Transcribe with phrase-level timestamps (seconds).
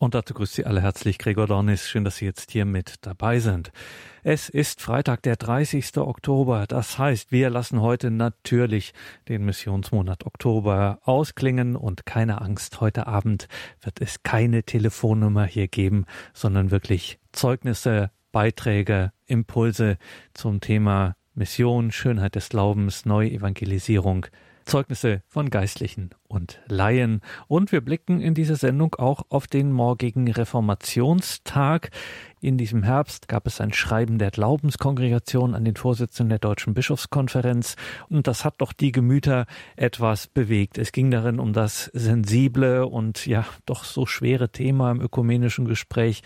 [0.00, 1.86] Und dazu grüßt Sie alle herzlich Gregor Dornis.
[1.86, 3.70] Schön, dass Sie jetzt hier mit dabei sind.
[4.22, 5.98] Es ist Freitag, der 30.
[5.98, 6.64] Oktober.
[6.66, 8.94] Das heißt, wir lassen heute natürlich
[9.28, 13.46] den Missionsmonat Oktober ausklingen und keine Angst, heute Abend
[13.82, 19.98] wird es keine Telefonnummer hier geben, sondern wirklich Zeugnisse, Beiträge, Impulse
[20.32, 24.28] zum Thema Mission, Schönheit des Glaubens, Neuevangelisierung,
[24.70, 27.22] Zeugnisse von Geistlichen und Laien.
[27.48, 31.90] Und wir blicken in dieser Sendung auch auf den morgigen Reformationstag.
[32.42, 37.76] In diesem Herbst gab es ein Schreiben der Glaubenskongregation an den Vorsitzenden der Deutschen Bischofskonferenz
[38.08, 39.44] und das hat doch die Gemüter
[39.76, 40.78] etwas bewegt.
[40.78, 46.22] Es ging darin um das sensible und ja doch so schwere Thema im ökumenischen Gespräch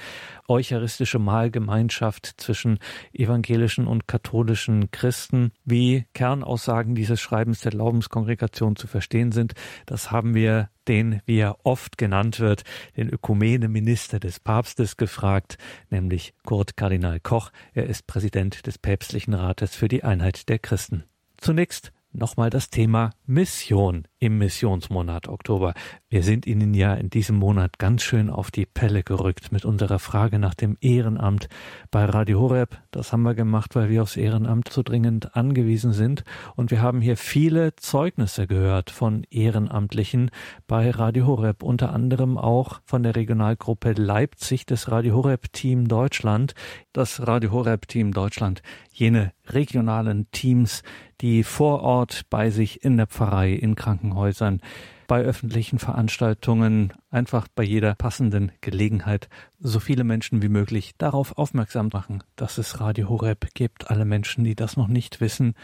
[0.47, 2.79] eucharistische Mahlgemeinschaft zwischen
[3.13, 5.51] evangelischen und katholischen Christen.
[5.65, 11.65] Wie Kernaussagen dieses Schreibens der Glaubenskongregation zu verstehen sind, das haben wir den, wie er
[11.65, 12.65] oft genannt wird,
[12.97, 15.59] den Ökumeneminister des Papstes gefragt,
[15.91, 17.51] nämlich Kurt Kardinal Koch.
[17.73, 21.05] Er ist Präsident des Päpstlichen Rates für die Einheit der Christen.
[21.39, 25.75] Zunächst nochmal das Thema Mission im Missionsmonat Oktober.
[26.09, 29.99] Wir sind Ihnen ja in diesem Monat ganz schön auf die Pelle gerückt mit unserer
[29.99, 31.49] Frage nach dem Ehrenamt
[31.91, 32.79] bei Radio Horeb.
[32.91, 36.25] Das haben wir gemacht, weil wir aufs Ehrenamt so dringend angewiesen sind.
[36.57, 40.31] Und wir haben hier viele Zeugnisse gehört von Ehrenamtlichen
[40.67, 46.55] bei Radio Horeb, unter anderem auch von der Regionalgruppe Leipzig des Radio Horeb Team Deutschland.
[46.93, 50.83] Das Radio Horeb Team Deutschland, jene regionalen Teams,
[51.25, 54.61] die vor Ort bei sich in der Pfarrei, in Krankenhäusern,
[55.07, 61.89] bei öffentlichen Veranstaltungen, einfach bei jeder passenden Gelegenheit so viele Menschen wie möglich darauf aufmerksam
[61.95, 63.91] machen, dass es Radio Horeb gibt.
[63.91, 65.55] Alle Menschen, die das noch nicht wissen,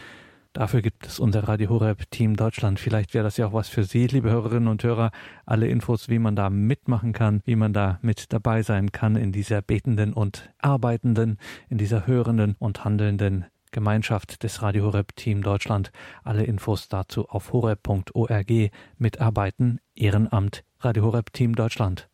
[0.53, 2.77] Dafür gibt es unser Radio Horeb Team Deutschland.
[2.77, 5.11] Vielleicht wäre das ja auch was für Sie, liebe Hörerinnen und Hörer.
[5.45, 9.31] Alle Infos, wie man da mitmachen kann, wie man da mit dabei sein kann in
[9.31, 11.37] dieser betenden und arbeitenden,
[11.69, 15.91] in dieser hörenden und handelnden Gemeinschaft des Radio Horeb Team Deutschland.
[16.23, 18.71] Alle Infos dazu auf horeb.org.
[18.97, 22.09] Mitarbeiten, Ehrenamt, Radio Horeb Team Deutschland.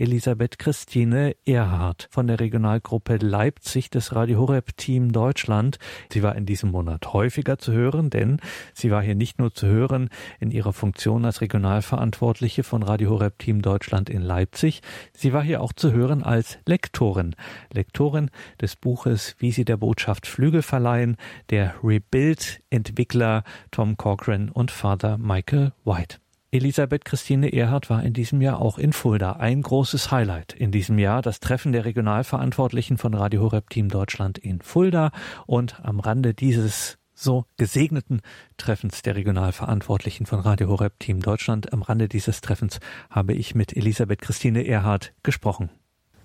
[0.00, 5.78] Elisabeth Christine Erhardt von der Regionalgruppe Leipzig des Radio Horeb Team Deutschland.
[6.10, 8.40] Sie war in diesem Monat häufiger zu hören, denn
[8.72, 13.38] sie war hier nicht nur zu hören in ihrer Funktion als Regionalverantwortliche von Radio Horeb
[13.38, 14.80] Team Deutschland in Leipzig,
[15.12, 17.36] sie war hier auch zu hören als Lektorin.
[17.70, 21.18] Lektorin des Buches Wie sie der Botschaft Flügel verleihen,
[21.50, 26.20] der Rebuild-Entwickler Tom Corcoran und Vater Michael White.
[26.52, 29.34] Elisabeth Christine Erhardt war in diesem Jahr auch in Fulda.
[29.34, 34.36] Ein großes Highlight in diesem Jahr, das Treffen der Regionalverantwortlichen von Radio Horeb Team Deutschland
[34.36, 35.12] in Fulda.
[35.46, 38.20] Und am Rande dieses so gesegneten
[38.56, 42.80] Treffens der Regionalverantwortlichen von Radio Horeb Team Deutschland, am Rande dieses Treffens
[43.10, 45.70] habe ich mit Elisabeth Christine Erhardt gesprochen.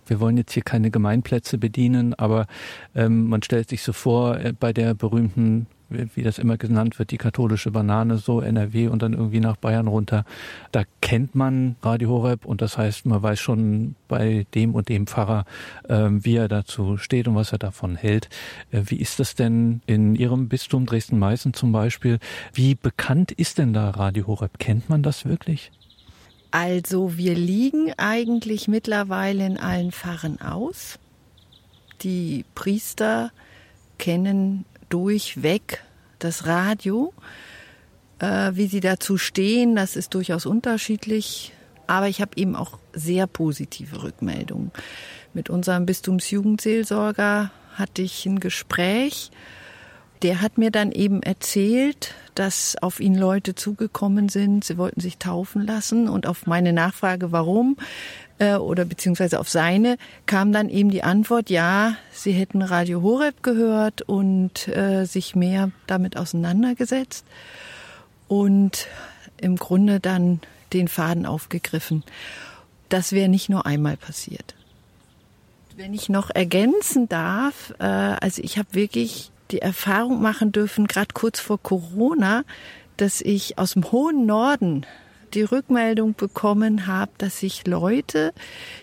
[0.07, 2.47] Wir wollen jetzt hier keine Gemeinplätze bedienen, aber
[2.96, 7.12] ähm, man stellt sich so vor, äh, bei der berühmten wie das immer genannt wird,
[7.12, 10.25] die katholische Banane, so NRW und dann irgendwie nach Bayern runter.
[10.72, 15.07] Da kennt man Radio Horeb und das heißt, man weiß schon bei dem und dem
[15.07, 15.45] Pfarrer,
[15.88, 18.29] äh, wie er dazu steht und was er davon hält.
[18.72, 22.19] Äh, wie ist das denn in Ihrem Bistum Dresden-Meißen zum Beispiel?
[22.53, 24.59] Wie bekannt ist denn da Radio Horeb?
[24.59, 25.72] Kennt man das wirklich?
[26.51, 30.97] Also wir liegen eigentlich mittlerweile in allen Pfarren aus.
[32.01, 33.31] Die Priester
[33.97, 35.84] kennen durchweg
[36.19, 37.13] das Radio.
[38.19, 41.53] Äh, wie sie dazu stehen, das ist durchaus unterschiedlich.
[41.88, 44.72] Aber ich habe eben auch sehr positive Rückmeldungen.
[45.34, 49.31] Mit unserem Bistumsjugendseelsorger hatte ich ein Gespräch.
[50.22, 55.18] Der hat mir dann eben erzählt, dass auf ihn Leute zugekommen sind, sie wollten sich
[55.18, 57.78] taufen lassen und auf meine Nachfrage, warum,
[58.40, 63.44] äh, oder beziehungsweise auf seine, kam dann eben die Antwort, ja, sie hätten Radio Horeb
[63.44, 67.25] gehört und äh, sich mehr damit auseinandergesetzt
[68.28, 68.88] und
[69.38, 70.41] im Grunde dann
[70.74, 72.03] den Faden aufgegriffen.
[72.90, 74.56] Das wäre nicht nur einmal passiert.
[75.75, 81.13] Wenn ich noch ergänzen darf, äh, also ich habe wirklich die Erfahrung machen dürfen, gerade
[81.13, 82.44] kurz vor Corona,
[82.98, 84.86] dass ich aus dem hohen Norden
[85.35, 88.33] die Rückmeldung bekommen habe, dass sich Leute,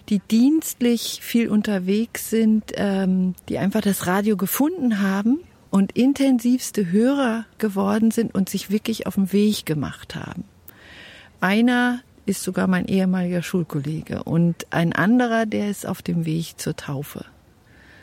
[0.09, 5.41] die dienstlich viel unterwegs sind, ähm, die einfach das Radio gefunden haben
[5.71, 10.45] und intensivste Hörer geworden sind und sich wirklich auf den Weg gemacht haben.
[11.41, 16.77] Einer ist sogar mein ehemaliger Schulkollege und ein anderer, der ist auf dem Weg zur
[16.77, 17.25] Taufe.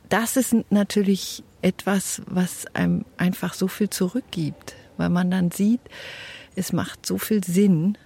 [0.10, 5.82] Das ist natürlich etwas, was einem einfach so viel zurückgibt, weil man dann sieht,
[6.56, 7.98] es macht so viel Sinn,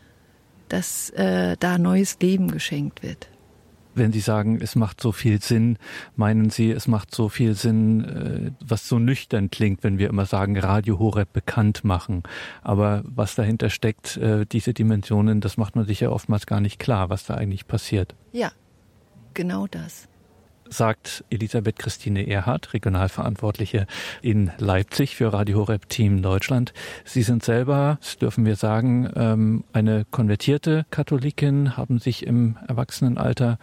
[0.74, 3.30] dass äh, da neues Leben geschenkt wird.
[3.94, 5.78] Wenn Sie sagen, es macht so viel Sinn,
[6.16, 10.26] meinen Sie, es macht so viel Sinn, äh, was so nüchtern klingt, wenn wir immer
[10.26, 12.24] sagen, Radio Horeb bekannt machen.
[12.64, 16.80] Aber was dahinter steckt, äh, diese Dimensionen, das macht man sich ja oftmals gar nicht
[16.80, 18.16] klar, was da eigentlich passiert.
[18.32, 18.52] Ja,
[19.36, 20.08] genau das
[20.70, 23.88] sagt Elisabeth Christine Erhardt, Regionalverantwortliche
[24.22, 26.74] in Leipzig für Radio Horeb Team Deutschland.
[27.06, 33.60] Sie sind selber, das dürfen wir sagen, ähm, eine konvertierte Katholikin, haben sich im Erwachsenenalter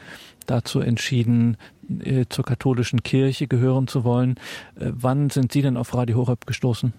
[0.46, 1.56] dazu entschieden,
[2.00, 4.36] äh, zur katholischen Kirche gehören zu wollen.
[4.78, 6.92] Äh, wann sind Sie denn auf Radio Horeb gestoßen?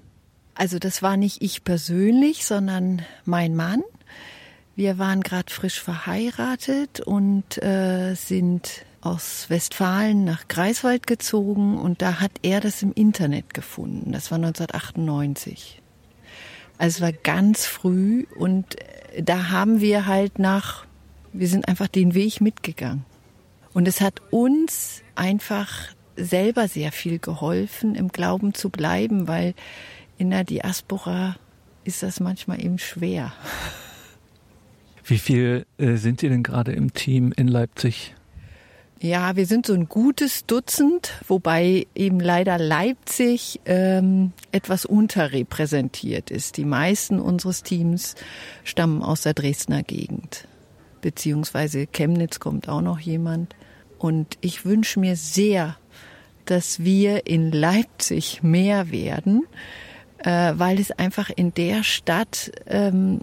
[0.55, 3.81] Also das war nicht ich persönlich, sondern mein Mann.
[4.75, 12.19] Wir waren gerade frisch verheiratet und äh, sind aus Westfalen nach Greifswald gezogen und da
[12.19, 14.11] hat er das im Internet gefunden.
[14.11, 15.81] Das war 1998.
[16.77, 20.85] Also es war ganz früh und äh, da haben wir halt nach,
[21.33, 23.05] wir sind einfach den Weg mitgegangen.
[23.73, 29.53] Und es hat uns einfach selber sehr viel geholfen, im Glauben zu bleiben, weil
[30.17, 31.37] in der Diaspora
[31.83, 33.33] ist das manchmal eben schwer.
[35.03, 38.13] Wie viel äh, sind Sie denn gerade im Team in Leipzig?
[39.03, 46.57] Ja, wir sind so ein gutes Dutzend, wobei eben leider Leipzig ähm, etwas unterrepräsentiert ist.
[46.57, 48.13] Die meisten unseres Teams
[48.63, 50.47] stammen aus der Dresdner Gegend,
[51.01, 53.55] beziehungsweise Chemnitz kommt auch noch jemand.
[53.97, 55.77] Und ich wünsche mir sehr,
[56.45, 59.47] dass wir in Leipzig mehr werden,
[60.19, 63.21] äh, weil es einfach in der Stadt ähm,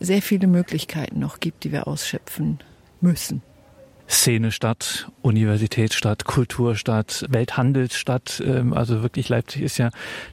[0.00, 2.58] sehr viele Möglichkeiten noch gibt, die wir ausschöpfen
[3.00, 3.40] müssen.
[4.08, 8.42] Szenestadt, Universitätsstadt, Kulturstadt, Welthandelsstadt.
[8.44, 9.90] Ähm, also wirklich Leipzig ist ja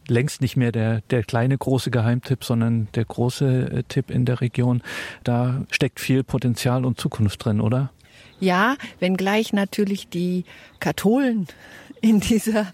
[0.08, 4.42] längst nicht mehr der, der kleine große Geheimtipp, sondern der große äh, Tipp in der
[4.42, 4.82] Region.
[5.24, 7.92] Da steckt viel Potenzial und Zukunft drin, oder?
[8.40, 10.46] Ja, wenngleich natürlich die
[10.80, 11.48] Katholen
[12.02, 12.68] in dieser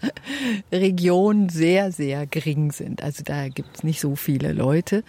[0.70, 3.02] Region sehr, sehr gering sind.
[3.02, 5.04] Also da gibt es nicht so viele Leute.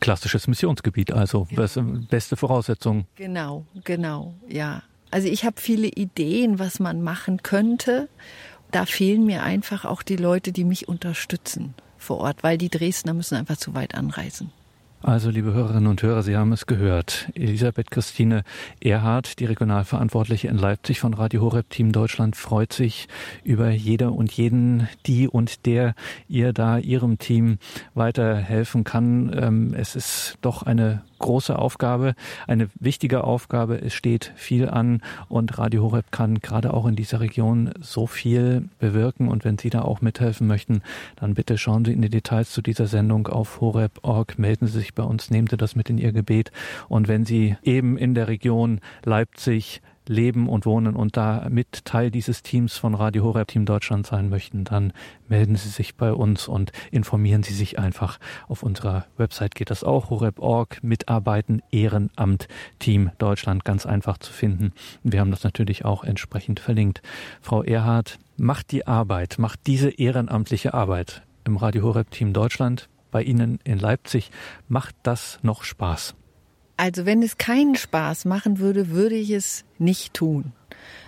[0.00, 2.00] Klassisches Missionsgebiet, also genau.
[2.10, 3.06] beste Voraussetzung.
[3.16, 4.82] Genau, genau, ja.
[5.10, 8.08] Also ich habe viele Ideen, was man machen könnte.
[8.70, 13.14] Da fehlen mir einfach auch die Leute, die mich unterstützen vor Ort, weil die Dresdner
[13.14, 14.52] müssen einfach zu weit anreisen.
[15.02, 17.30] Also, liebe Hörerinnen und Hörer, Sie haben es gehört.
[17.34, 18.44] Elisabeth Christine
[18.80, 23.08] Erhardt, die Regionalverantwortliche in Leipzig von Radio Horeb Team Deutschland, freut sich
[23.42, 25.94] über jede und jeden, die und der
[26.28, 27.56] ihr da ihrem Team
[27.94, 29.34] weiterhelfen kann.
[29.34, 32.14] Ähm, es ist doch eine große Aufgabe,
[32.48, 33.80] eine wichtige Aufgabe.
[33.80, 38.68] Es steht viel an und Radio Horeb kann gerade auch in dieser Region so viel
[38.80, 39.28] bewirken.
[39.28, 40.82] Und wenn Sie da auch mithelfen möchten,
[41.16, 44.38] dann bitte schauen Sie in die Details zu dieser Sendung auf horeb.org.
[44.38, 46.50] Melden Sie sich bei uns, nehmen Sie das mit in Ihr Gebet.
[46.88, 52.10] Und wenn Sie eben in der Region Leipzig, leben und wohnen und da mit Teil
[52.10, 54.92] dieses Teams von Radio Horeb Team Deutschland sein möchten, dann
[55.28, 58.18] melden Sie sich bei uns und informieren Sie sich einfach.
[58.48, 62.48] Auf unserer Website geht das auch, horeb.org, Mitarbeiten, Ehrenamt,
[62.80, 64.72] Team Deutschland, ganz einfach zu finden.
[65.04, 67.02] Wir haben das natürlich auch entsprechend verlinkt.
[67.40, 73.22] Frau Erhard, macht die Arbeit, macht diese ehrenamtliche Arbeit im Radio Horeb Team Deutschland bei
[73.22, 74.30] Ihnen in Leipzig,
[74.68, 76.14] macht das noch Spaß?
[76.80, 80.52] Also wenn es keinen Spaß machen würde, würde ich es nicht tun.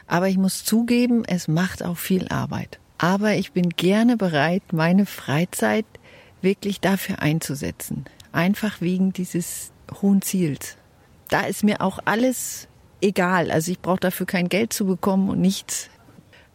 [0.06, 2.79] Aber ich muss zugeben, es macht auch viel Arbeit.
[2.98, 5.86] Aber ich bin gerne bereit, meine Freizeit
[6.43, 8.05] wirklich dafür einzusetzen.
[8.32, 10.76] Einfach wegen dieses hohen Ziels.
[11.31, 12.69] Da ist mir auch alles
[13.00, 13.50] egal.
[13.50, 15.88] Also ich brauche dafür kein Geld zu bekommen und nichts.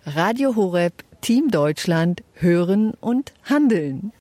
[0.06, 4.14] Radio Horeb, Team Deutschland, hören und handeln.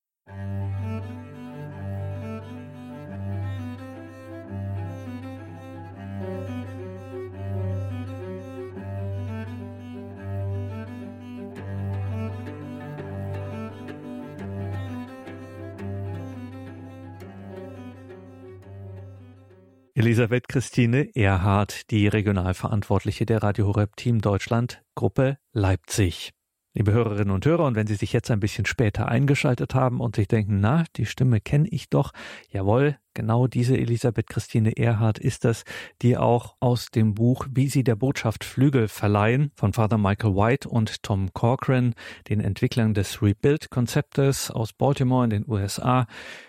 [19.98, 26.34] Elisabeth Christine Erhardt, die Regionalverantwortliche der Radio Horeb Team Deutschland Gruppe Leipzig.
[26.74, 30.14] Liebe Hörerinnen und Hörer, und wenn Sie sich jetzt ein bisschen später eingeschaltet haben und
[30.14, 32.12] sich denken, na, die Stimme kenne ich doch,
[32.50, 35.64] jawohl, Genau diese Elisabeth Christine Erhardt ist es,
[36.02, 40.68] die auch aus dem Buch Wie sie der Botschaft Flügel verleihen von Father Michael White
[40.68, 41.94] und Tom Corcoran,
[42.28, 46.06] den Entwicklern des Rebuild-Konzeptes aus Baltimore in den USA,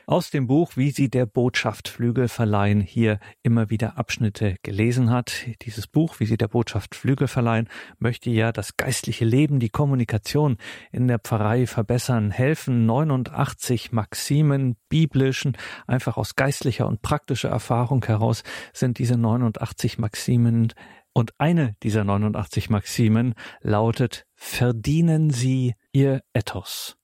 [0.08, 5.46] aus dem Buch Wie sie der Botschaft Flügel verleihen hier immer wieder Abschnitte gelesen hat.
[5.62, 10.58] Dieses Buch Wie sie der Botschaft Flügel verleihen möchte ja das geistliche Leben, die Kommunikation
[10.92, 15.56] in der Pfarrei verbessern, helfen 89 Maximen biblischen,
[15.88, 20.74] einfach aus geistlicher geistlicher und praktischer Erfahrung heraus sind diese 89 Maximen
[21.14, 26.98] Und eine dieser 89 Maximen lautet Verdienen Sie Ihr Ethos.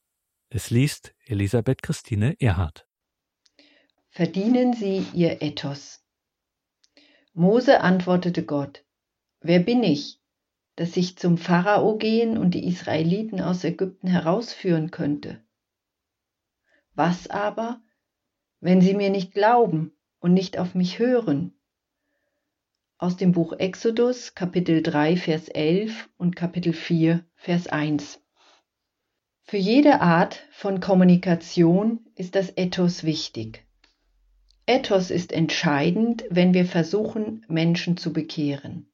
[0.50, 2.88] Es liest Elisabeth Christine Erhard.
[4.10, 6.04] Verdienen Sie Ihr Ethos.
[7.34, 8.84] Mose antwortete Gott,
[9.40, 10.20] Wer bin ich,
[10.78, 15.44] dass ich zum Pharao gehen und die Israeliten aus Ägypten herausführen könnte?
[16.96, 17.82] Was aber,
[18.64, 21.54] wenn sie mir nicht glauben und nicht auf mich hören?
[22.98, 28.22] Aus dem Buch Exodus, Kapitel 3, Vers 11 und Kapitel 4, Vers 1.
[29.42, 33.66] Für jede Art von Kommunikation ist das Ethos wichtig.
[34.66, 38.90] Ethos ist entscheidend, wenn wir versuchen, Menschen zu bekehren.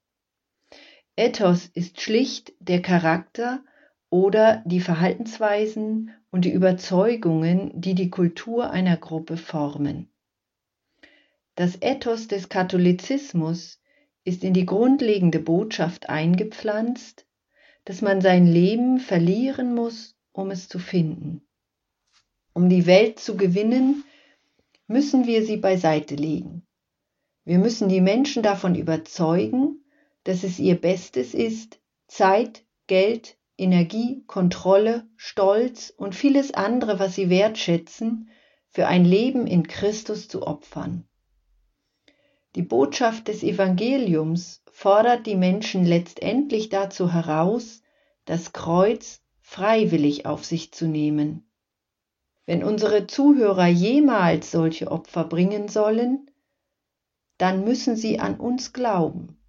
[1.16, 3.64] Ethos ist schlicht der Charakter
[4.10, 10.10] oder die Verhaltensweisen und die Überzeugungen, die die Kultur einer Gruppe formen.
[11.56, 13.82] Das Ethos des Katholizismus
[14.24, 17.26] ist in die grundlegende Botschaft eingepflanzt,
[17.86, 21.42] dass man sein Leben verlieren muss, um es zu finden.
[22.54, 24.04] Um die Welt zu gewinnen,
[24.88, 26.66] müssen wir sie beiseite legen.
[27.46, 29.84] Wir müssen die Menschen davon überzeugen,
[30.24, 37.30] dass es ihr Bestes ist, Zeit, Geld, Energie, Kontrolle, Stolz und vieles andere, was sie
[37.30, 38.30] wertschätzen,
[38.70, 41.06] für ein Leben in Christus zu opfern.
[42.56, 47.82] Die Botschaft des Evangeliums fordert die Menschen letztendlich dazu heraus,
[48.26, 51.50] das Kreuz freiwillig auf sich zu nehmen.
[52.46, 56.32] Wenn unsere Zuhörer jemals solche Opfer bringen sollen,
[57.38, 59.40] dann müssen sie an uns glauben.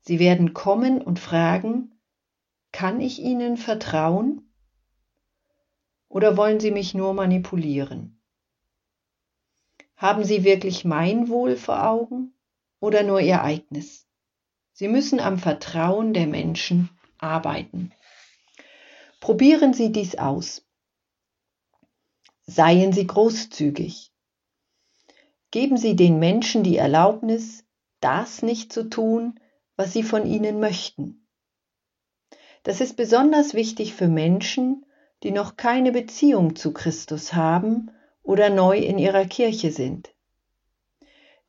[0.00, 1.93] Sie werden kommen und fragen,
[2.74, 4.52] kann ich Ihnen vertrauen?
[6.08, 8.20] Oder wollen Sie mich nur manipulieren?
[9.94, 12.34] Haben Sie wirklich mein Wohl vor Augen
[12.80, 14.08] oder nur Ihr eigenes?
[14.72, 17.92] Sie müssen am Vertrauen der Menschen arbeiten.
[19.20, 20.66] Probieren Sie dies aus.
[22.44, 24.10] Seien Sie großzügig.
[25.52, 27.64] Geben Sie den Menschen die Erlaubnis,
[28.00, 29.38] das nicht zu tun,
[29.76, 31.23] was sie von ihnen möchten.
[32.64, 34.84] Das ist besonders wichtig für Menschen,
[35.22, 37.90] die noch keine Beziehung zu Christus haben
[38.22, 40.14] oder neu in ihrer Kirche sind.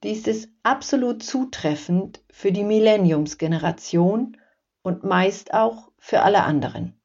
[0.03, 4.37] Dies ist absolut zutreffend für die Millenniumsgeneration
[4.83, 6.99] und meist auch für alle anderen.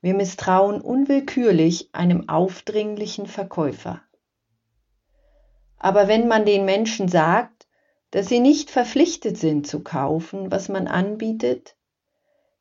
[0.00, 4.00] Wir misstrauen unwillkürlich einem aufdringlichen Verkäufer.
[5.76, 7.66] Aber wenn man den Menschen sagt,
[8.12, 11.75] dass sie nicht verpflichtet sind zu kaufen, was man anbietet,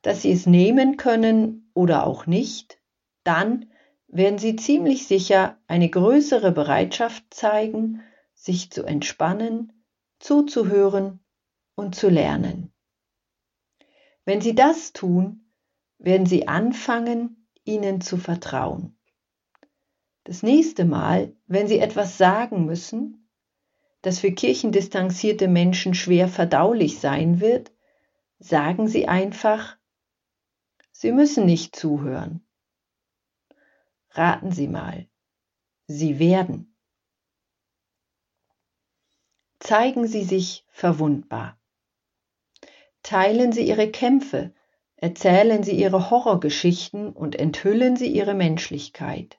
[0.06, 2.80] dass sie es nehmen können oder auch nicht,
[3.24, 3.72] dann
[4.08, 8.04] werden sie ziemlich sicher eine größere Bereitschaft zeigen,
[8.36, 9.74] sich zu entspannen,
[10.20, 11.22] zuzuhören
[11.74, 12.72] und zu lernen.
[14.26, 15.50] Wenn sie das tun,
[15.98, 18.96] werden sie anfangen, ihnen zu vertrauen.
[20.24, 23.28] Das nächste Mal, wenn sie etwas sagen müssen,
[24.04, 27.72] das für kirchendistanzierte Menschen schwer verdaulich sein wird,
[28.38, 29.78] sagen sie einfach,
[31.06, 32.44] sie müssen nicht zuhören.
[34.10, 35.08] Raten Sie mal,
[35.86, 36.76] Sie werden.
[39.60, 41.60] Zeigen Sie sich verwundbar.
[43.04, 44.56] Teilen Sie Ihre Kämpfe
[44.98, 49.38] Erzählen Sie Ihre Horrorgeschichten und enthüllen Sie Ihre Menschlichkeit.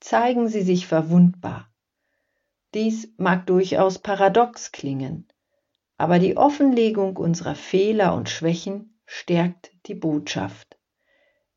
[0.00, 1.72] Zeigen Sie sich verwundbar.
[2.74, 5.26] Dies mag durchaus paradox klingen,
[5.96, 10.78] aber die Offenlegung unserer Fehler und Schwächen stärkt die Botschaft,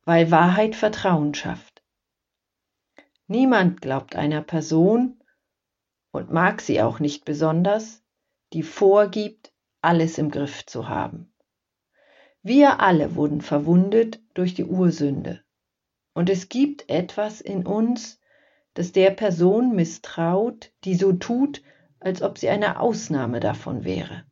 [0.05, 1.83] weil Wahrheit Vertrauen schafft.
[3.27, 5.19] Niemand glaubt einer Person,
[6.11, 8.03] und mag sie auch nicht besonders,
[8.53, 9.51] die vorgibt,
[9.81, 11.31] alles im Griff zu haben.
[12.41, 15.41] Wir alle wurden verwundet durch die Ursünde.
[16.13, 18.19] Und es gibt etwas in uns,
[18.73, 21.61] das der Person misstraut, die so tut,
[21.99, 24.23] als ob sie eine Ausnahme davon wäre.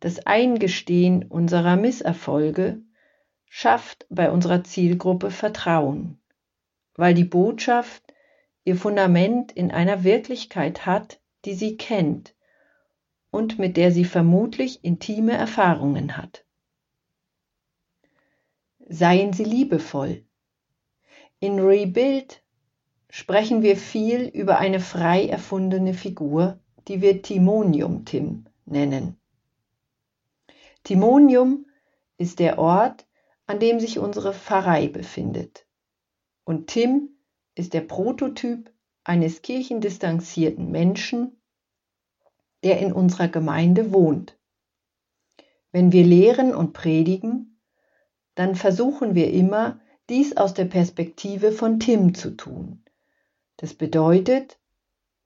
[0.00, 2.80] Das Eingestehen unserer Misserfolge
[3.46, 6.20] schafft bei unserer Zielgruppe Vertrauen,
[6.94, 8.02] weil die Botschaft
[8.64, 12.34] ihr Fundament in einer Wirklichkeit hat, die sie kennt
[13.30, 16.44] und mit der sie vermutlich intime Erfahrungen hat.
[18.88, 20.24] Seien Sie liebevoll.
[21.40, 22.42] In Rebuild
[23.10, 29.17] sprechen wir viel über eine frei erfundene Figur, die wir Timonium Tim nennen.
[30.84, 31.66] Timonium
[32.16, 33.06] ist der Ort,
[33.46, 35.66] an dem sich unsere Pfarrei befindet.
[36.44, 37.10] Und Tim
[37.54, 38.72] ist der Prototyp
[39.04, 41.40] eines kirchendistanzierten Menschen,
[42.62, 44.38] der in unserer Gemeinde wohnt.
[45.72, 47.60] Wenn wir lehren und predigen,
[48.34, 52.84] dann versuchen wir immer, dies aus der Perspektive von Tim zu tun.
[53.56, 54.58] Das bedeutet,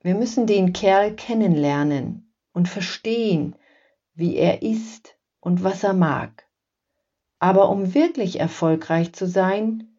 [0.00, 3.54] wir müssen den Kerl kennenlernen und verstehen,
[4.14, 6.48] wie er ist und was er mag.
[7.38, 9.98] Aber um wirklich erfolgreich zu sein,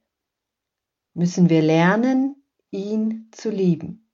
[1.14, 4.10] müssen wir lernen, ihn zu lieben.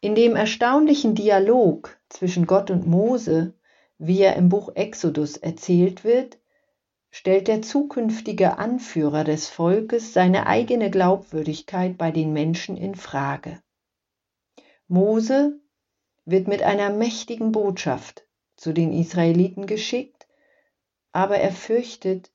[0.00, 3.54] In dem erstaunlichen Dialog zwischen Gott und Mose,
[3.98, 6.38] wie er im Buch Exodus erzählt wird,
[7.10, 13.60] stellt der zukünftige Anführer des Volkes seine eigene Glaubwürdigkeit bei den Menschen in Frage.
[14.88, 15.60] Mose
[16.24, 18.26] wird mit einer mächtigen Botschaft
[18.60, 20.26] zu den Israeliten geschickt,
[21.12, 22.30] aber er fürchtet,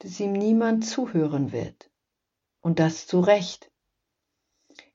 [0.00, 1.90] dass ihm niemand zuhören wird.
[2.60, 3.70] Und das zu Recht.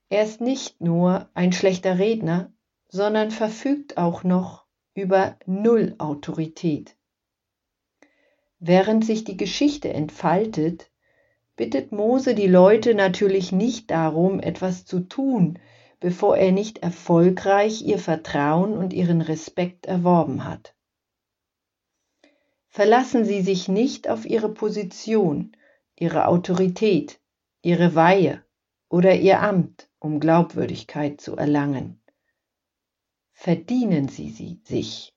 [0.09, 2.51] Er ist nicht nur ein schlechter Redner,
[2.89, 6.97] sondern verfügt auch noch über Null Autorität.
[8.59, 10.91] Während sich die Geschichte entfaltet,
[11.55, 15.57] bittet Mose die Leute natürlich nicht darum, etwas zu tun,
[15.99, 20.75] bevor er nicht erfolgreich ihr Vertrauen und ihren Respekt erworben hat.
[22.69, 25.55] Verlassen Sie sich nicht auf Ihre Position,
[25.95, 27.19] Ihre Autorität,
[27.61, 28.43] Ihre Weihe
[28.89, 32.01] oder Ihr Amt, um Glaubwürdigkeit zu erlangen.
[33.33, 35.15] Verdienen Sie sie sich.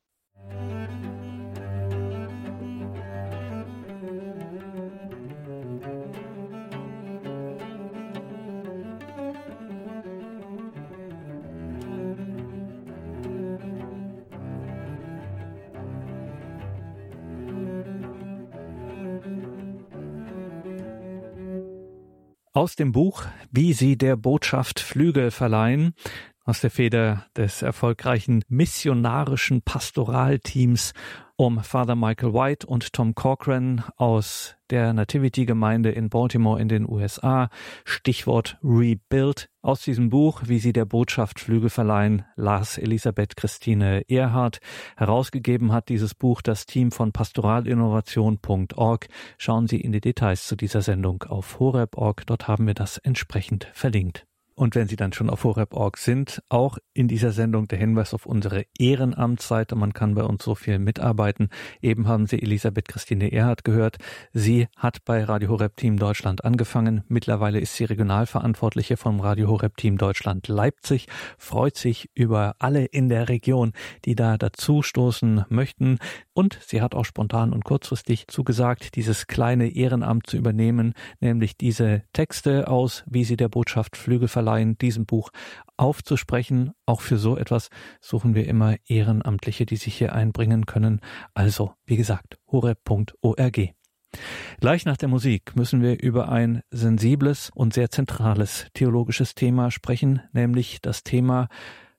[22.55, 25.95] Aus dem Buch Wie sie der Botschaft Flügel verleihen,
[26.45, 30.93] aus der Feder des erfolgreichen missionarischen Pastoralteams
[31.37, 37.49] um Father Michael White und Tom Corcoran aus der Nativity-Gemeinde in Baltimore in den USA.
[37.85, 39.49] Stichwort Rebuild.
[39.61, 44.61] Aus diesem Buch, wie sie der Botschaft Flügel verleihen, las Elisabeth Christine Erhardt.
[44.97, 49.09] Herausgegeben hat dieses Buch das Team von pastoralinnovation.org.
[49.39, 52.27] Schauen Sie in die Details zu dieser Sendung auf horeb.org.
[52.27, 54.27] Dort haben wir das entsprechend verlinkt.
[54.55, 58.27] Und wenn Sie dann schon auf horeb.org sind, auch in dieser Sendung der Hinweis auf
[58.27, 59.75] unsere Ehrenamtsseite.
[59.77, 61.51] Man kann bei uns so viel mitarbeiten.
[61.81, 63.99] Eben haben Sie Elisabeth Christine Erhardt gehört.
[64.33, 67.03] Sie hat bei Radio Horeb Team Deutschland angefangen.
[67.09, 71.07] Mittlerweile ist sie Regionalverantwortliche vom Radio Horeb Team Deutschland Leipzig,
[71.39, 73.73] freut sich über alle in der Region,
[74.05, 75.99] die da dazu stoßen möchten.
[76.35, 82.03] Und sie hat auch spontan und kurzfristig zugesagt, dieses kleine Ehrenamt zu übernehmen, nämlich diese
[82.13, 85.31] Texte aus, wie sie der Botschaft Flügel verleihen, diesem Buch
[85.77, 86.73] aufzusprechen.
[86.87, 87.69] Auch für so etwas
[88.01, 91.01] suchen wir immer Ehrenamtliche, die sich hier einbringen können.
[91.35, 93.75] Also, wie gesagt, horeb.org.
[94.61, 100.23] Gleich nach der Musik müssen wir über ein sensibles und sehr zentrales theologisches Thema sprechen,
[100.33, 101.49] nämlich das Thema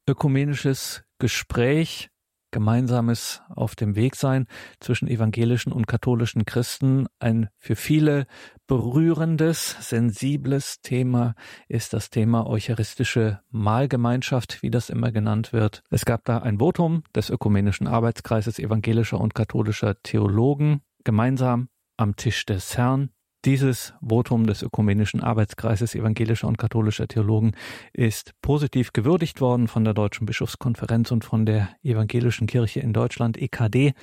[0.07, 2.09] ökumenisches Gespräch
[2.53, 4.47] gemeinsames auf dem Weg sein
[4.79, 7.07] zwischen evangelischen und katholischen Christen.
[7.19, 8.27] Ein für viele
[8.67, 11.35] berührendes, sensibles Thema
[11.67, 15.83] ist das Thema eucharistische Mahlgemeinschaft, wie das immer genannt wird.
[15.89, 22.45] Es gab da ein Votum des ökumenischen Arbeitskreises evangelischer und katholischer Theologen gemeinsam am Tisch
[22.45, 23.09] des Herrn
[23.45, 27.51] dieses Votum des Ökumenischen Arbeitskreises evangelischer und katholischer Theologen
[27.91, 33.38] ist positiv gewürdigt worden von der Deutschen Bischofskonferenz und von der Evangelischen Kirche in Deutschland
[33.38, 33.93] EKD.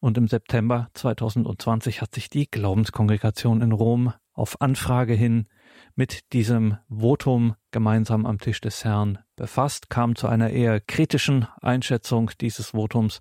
[0.00, 5.46] Und im September 2020 hat sich die Glaubenskongregation in Rom auf Anfrage hin
[5.94, 12.30] mit diesem Votum gemeinsam am Tisch des Herrn befasst, kam zu einer eher kritischen Einschätzung
[12.40, 13.20] dieses Votums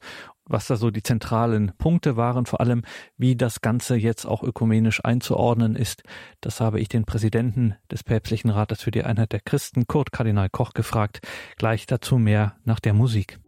[0.50, 2.84] was da so die zentralen Punkte waren, vor allem
[3.18, 6.04] wie das Ganze jetzt auch ökumenisch einzuordnen ist.
[6.42, 10.50] Das habe ich den Präsidenten des Päpstlichen Rates für die Einheit der Christen, Kurt Kardinal
[10.50, 11.22] Koch, gefragt.
[11.58, 13.40] Gleich dazu mehr nach der Musik.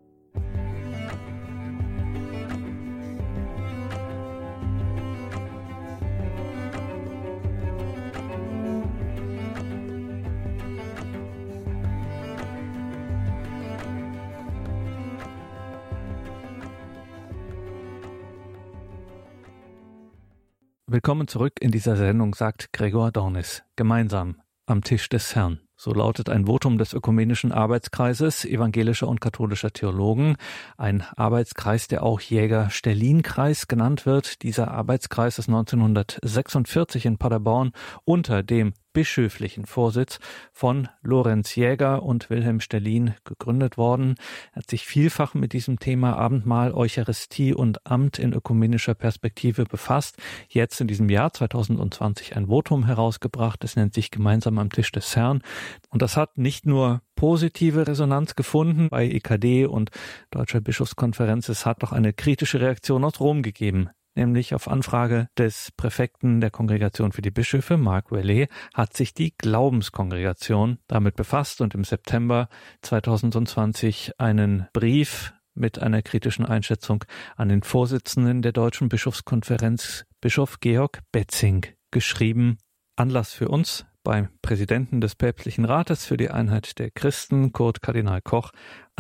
[20.94, 23.64] Willkommen zurück in dieser Sendung, sagt Gregor Dornis.
[23.78, 25.62] Gemeinsam am Tisch des Herrn.
[25.78, 30.36] So lautet ein Votum des Ökumenischen Arbeitskreises evangelischer und katholischer Theologen.
[30.78, 34.44] Ein Arbeitskreis, der auch Jäger-Stellin-Kreis genannt wird.
[34.44, 37.72] Dieser Arbeitskreis ist 1946 in Paderborn
[38.04, 40.20] unter dem bischöflichen Vorsitz
[40.52, 44.16] von Lorenz Jäger und Wilhelm Stellin gegründet worden.
[44.52, 50.18] Er hat sich vielfach mit diesem Thema Abendmahl, Eucharistie und Amt in ökumenischer Perspektive befasst.
[50.50, 53.64] Jetzt in diesem Jahr 2020 ein Votum herausgebracht.
[53.64, 55.42] Es nennt sich Gemeinsam am Tisch des Herrn.
[55.90, 59.92] Und das hat nicht nur positive Resonanz gefunden bei EKD und
[60.32, 61.50] Deutscher Bischofskonferenz.
[61.50, 66.52] Es hat auch eine kritische Reaktion aus Rom gegeben nämlich auf Anfrage des Präfekten der
[66.52, 72.50] Kongregation für die Bischöfe, Mark Wellet, hat sich die Glaubenskongregation damit befasst und im September
[72.82, 77.04] 2020 einen Brief mit einer kritischen Einschätzung
[77.36, 82.58] an den Vorsitzenden der Deutschen Bischofskonferenz, Bischof Georg Betzing, geschrieben.
[82.96, 88.22] Anlass für uns, beim Präsidenten des Päpstlichen Rates für die Einheit der Christen, Kurt Kardinal
[88.22, 88.52] Koch,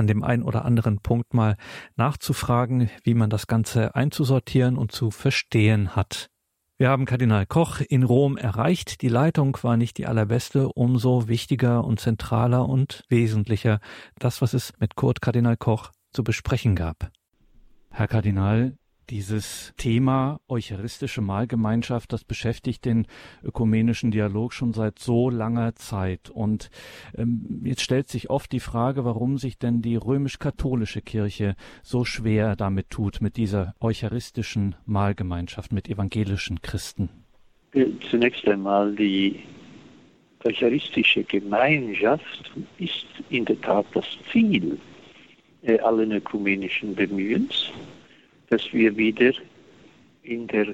[0.02, 1.58] an dem ein oder anderen Punkt mal
[1.96, 6.28] nachzufragen, wie man das Ganze einzusortieren und zu verstehen hat.
[6.80, 9.04] Wir haben Kardinal Koch in Rom erreicht.
[9.04, 13.80] Die Leitung war nicht die allerbeste, umso wichtiger und zentraler und wesentlicher
[14.18, 17.12] das, was es mit Kurt Kardinal Koch zu besprechen gab.
[17.92, 18.78] Herr Kardinal,
[19.12, 23.08] dieses Thema eucharistische Mahlgemeinschaft, das beschäftigt den
[23.44, 26.30] ökumenischen Dialog schon seit so langer Zeit.
[26.30, 26.72] Und
[27.18, 32.56] ähm, jetzt stellt sich oft die Frage, warum sich denn die römisch-katholische Kirche so schwer
[32.56, 37.10] damit tut, mit dieser eucharistischen Mahlgemeinschaft, mit evangelischen Christen.
[37.74, 39.42] Äh, zunächst einmal die
[40.46, 44.80] eucharistische Gemeinschaft ist in der Tat das Ziel
[45.64, 47.72] äh, allen ökumenischen Bemühens
[48.52, 49.32] dass wir wieder
[50.24, 50.68] in der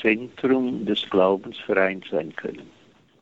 [0.00, 2.68] Zentrum des Glaubens vereint sein können.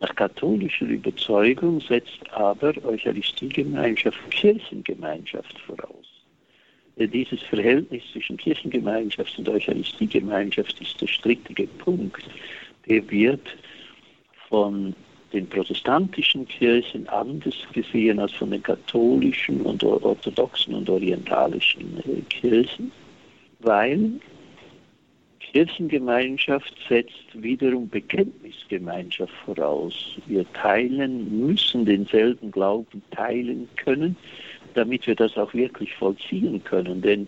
[0.01, 6.07] Nach katholischer Überzeugung setzt aber Eucharistiegemeinschaft Kirchengemeinschaft voraus.
[6.97, 12.23] Dieses Verhältnis zwischen Kirchengemeinschaft und Eucharistiegemeinschaft ist der strittige Punkt.
[12.89, 13.49] Der wird
[14.49, 14.95] von
[15.33, 22.93] den protestantischen Kirchen anders gesehen als von den katholischen und orthodoxen und orientalischen äh, Kirchen
[23.61, 24.13] weil
[25.41, 30.17] Kirchengemeinschaft setzt wiederum Bekenntnisgemeinschaft voraus.
[30.27, 34.17] Wir teilen, müssen denselben Glauben teilen können,
[34.75, 37.01] damit wir das auch wirklich vollziehen können.
[37.01, 37.27] Denn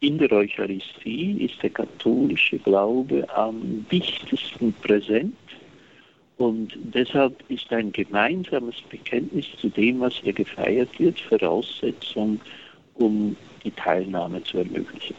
[0.00, 5.36] in der Eucharistie ist der katholische Glaube am wichtigsten präsent
[6.38, 12.40] und deshalb ist ein gemeinsames Bekenntnis zu dem, was hier gefeiert wird, Voraussetzung,
[12.94, 15.14] um die Teilnahme zu ermöglichen.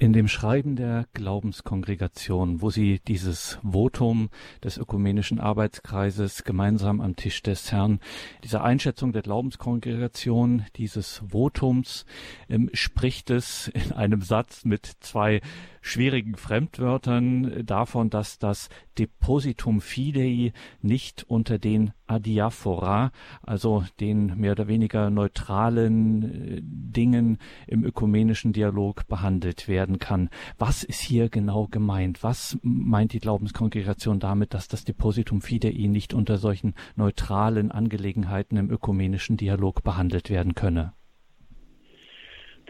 [0.00, 4.30] In dem Schreiben der Glaubenskongregation, wo sie dieses Votum
[4.64, 8.00] des ökumenischen Arbeitskreises gemeinsam am Tisch des Herrn,
[8.42, 12.06] diese Einschätzung der Glaubenskongregation, dieses Votums,
[12.48, 15.42] ähm, spricht es in einem Satz mit zwei
[15.80, 23.12] schwierigen Fremdwörtern davon, dass das Depositum Fidei nicht unter den Adiaphora,
[23.42, 30.28] also den mehr oder weniger neutralen äh, Dingen im ökumenischen Dialog behandelt werden kann.
[30.58, 32.22] Was ist hier genau gemeint?
[32.22, 38.70] Was meint die Glaubenskongregation damit, dass das Depositum Fidei nicht unter solchen neutralen Angelegenheiten im
[38.70, 40.92] ökumenischen Dialog behandelt werden könne?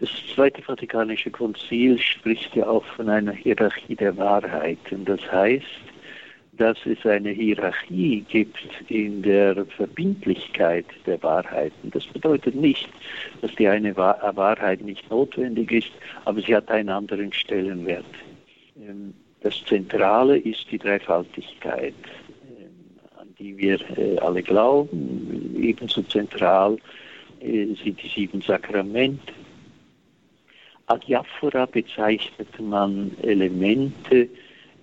[0.01, 5.05] Das Zweite Vatikanische Konzil spricht ja auch von einer Hierarchie der Wahrheiten.
[5.05, 5.63] Das heißt,
[6.53, 8.57] dass es eine Hierarchie gibt
[8.89, 11.91] in der Verbindlichkeit der Wahrheiten.
[11.91, 12.89] Das bedeutet nicht,
[13.41, 15.91] dass die eine Wahrheit nicht notwendig ist,
[16.25, 18.03] aber sie hat einen anderen Stellenwert.
[18.83, 21.93] Ähm, das Zentrale ist die Dreifaltigkeit,
[22.57, 25.55] ähm, an die wir äh, alle glauben.
[25.59, 26.77] Ebenso zentral
[27.39, 29.31] äh, sind die sieben Sakramente
[30.91, 34.27] Adiaphora bezeichnet man Elemente,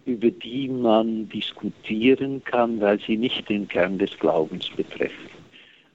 [0.07, 5.29] über die man diskutieren kann, weil sie nicht den Kern des Glaubens betreffen.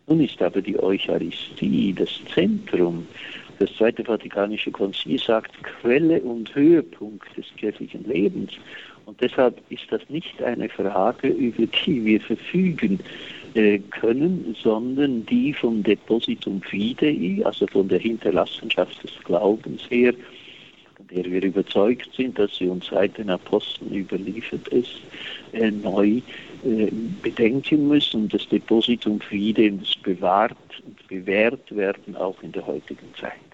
[0.05, 3.07] Nun ist aber die Eucharistie das Zentrum.
[3.57, 8.51] Das Zweite Vatikanische Konzil sagt Quelle und Höhepunkt des kirchlichen Lebens.
[9.05, 12.99] Und deshalb ist das nicht eine Frage, über die wir verfügen
[13.55, 20.13] äh, können, sondern die vom Depositum Fidei, also von der Hinterlassenschaft des Glaubens her,
[20.95, 25.01] von der wir überzeugt sind, dass sie uns seit den Aposteln überliefert ist,
[25.51, 26.21] äh, neu
[26.65, 28.27] äh, bedenken müssen.
[28.29, 33.52] Das Depositum Fidei muss bewahrt und bewährt werden, auch in der heutigen Zeit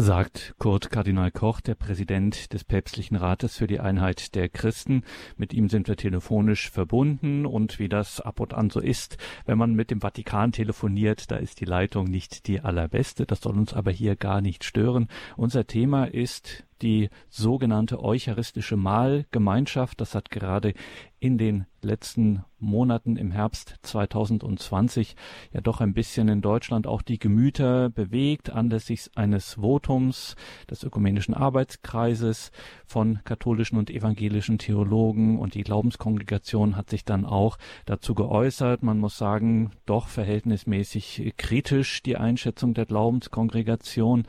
[0.00, 5.02] sagt Kurt Kardinal Koch, der Präsident des Päpstlichen Rates für die Einheit der Christen.
[5.36, 9.58] Mit ihm sind wir telefonisch verbunden und wie das ab und an so ist, wenn
[9.58, 13.26] man mit dem Vatikan telefoniert, da ist die Leitung nicht die allerbeste.
[13.26, 15.08] Das soll uns aber hier gar nicht stören.
[15.36, 20.00] Unser Thema ist die sogenannte eucharistische Mahlgemeinschaft.
[20.00, 20.74] Das hat gerade
[21.20, 25.16] in den letzten Monaten im Herbst 2020
[25.52, 30.34] ja doch ein bisschen in Deutschland auch die Gemüter bewegt, anlässlich eines Votums
[30.70, 32.52] des Ökumenischen Arbeitskreises
[32.86, 38.82] von katholischen und evangelischen Theologen und die Glaubenskongregation hat sich dann auch dazu geäußert.
[38.82, 44.24] Man muss sagen, doch verhältnismäßig kritisch die Einschätzung der Glaubenskongregation.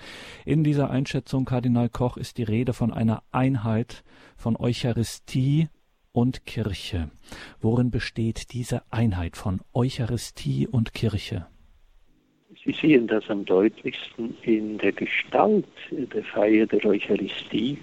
[0.46, 4.04] In dieser Einschätzung, Kardinal Koch, ist die Rede von einer Einheit
[4.36, 5.68] von Eucharistie
[6.12, 7.12] und Kirche.
[7.60, 11.46] Worin besteht diese Einheit von Eucharistie und Kirche?
[12.66, 17.78] Sie sehen das am deutlichsten in der Gestalt der Feier der Eucharistie.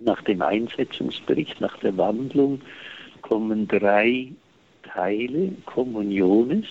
[0.00, 2.60] Nach dem Einsetzungsbericht, nach der Wandlung
[3.22, 4.32] kommen drei
[4.82, 6.66] Teile Kommuniones.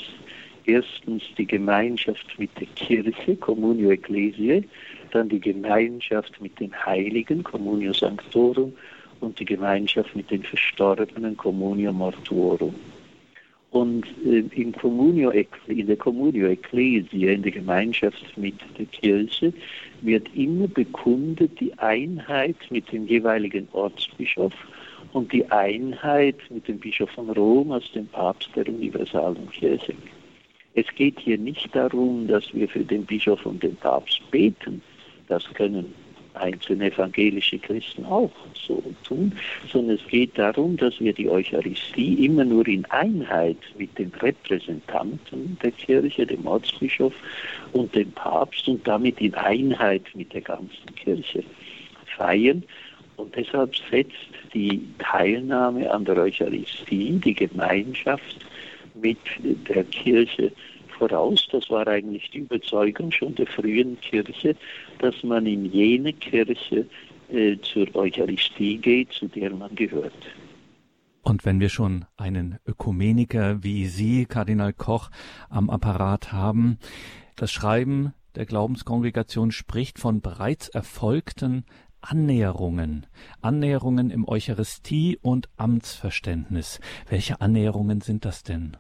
[0.66, 4.64] Erstens die Gemeinschaft mit der Kirche, Communio Ecclesiae,
[5.12, 8.74] dann die Gemeinschaft mit den Heiligen, Communio Sanctorum,
[9.22, 12.76] und die Gemeinschaft mit den Verstorbenen, Communio Mortuorum.
[13.70, 15.32] Und äh, in, Communio,
[15.68, 19.54] in der Communio Ecclesia, in der Gemeinschaft mit der Kirche,
[20.02, 24.54] wird immer bekundet die Einheit mit dem jeweiligen Ortsbischof
[25.14, 29.94] und die Einheit mit dem Bischof von Rom als dem Papst der universalen Kirche.
[30.74, 34.82] Es geht hier nicht darum, dass wir für den Bischof und den Papst beten.
[35.28, 35.94] Das können
[36.34, 39.34] einzelne evangelische Christen auch so tun,
[39.72, 45.58] sondern es geht darum, dass wir die Eucharistie immer nur in Einheit mit den Repräsentanten
[45.62, 47.14] der Kirche, dem Ortsbischof
[47.74, 51.44] und dem Papst und damit in Einheit mit der ganzen Kirche
[52.18, 52.64] feiern.
[53.18, 54.16] Und deshalb setzt
[54.54, 58.38] die Teilnahme an der Eucharistie, die Gemeinschaft
[59.02, 59.18] mit
[59.68, 60.52] der Kirche
[60.98, 61.48] voraus.
[61.52, 64.56] Das war eigentlich die Überzeugung schon der frühen Kirche,
[65.00, 66.86] dass man in jene Kirche
[67.32, 70.14] äh, zur Eucharistie geht, zu der man gehört.
[71.24, 75.10] Und wenn wir schon einen Ökumeniker wie Sie, Kardinal Koch,
[75.50, 76.78] am Apparat haben,
[77.36, 81.66] das Schreiben der Glaubenskongregation spricht von bereits erfolgten
[82.02, 83.06] Annäherungen,
[83.42, 86.80] Annäherungen im Eucharistie- und Amtsverständnis.
[87.08, 88.78] Welche Annäherungen sind das denn?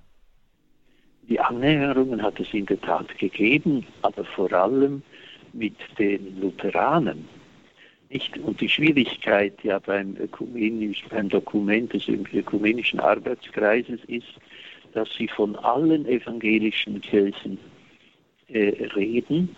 [1.31, 5.01] Die Annäherungen hat es in der Tat gegeben, aber vor allem
[5.53, 7.25] mit den Lutheranen.
[8.09, 8.37] Nicht?
[8.39, 14.27] Und die Schwierigkeit ja beim, ökumenisch, beim Dokument des ökumenischen Arbeitskreises ist,
[14.91, 17.57] dass sie von allen evangelischen Kirchen
[18.49, 19.55] äh, reden.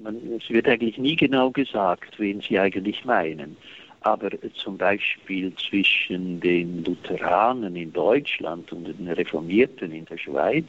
[0.00, 3.56] Man, es wird eigentlich nie genau gesagt, wen sie eigentlich meinen.
[4.04, 10.66] Aber zum Beispiel zwischen den Lutheranen in Deutschland und den Reformierten in der Schweiz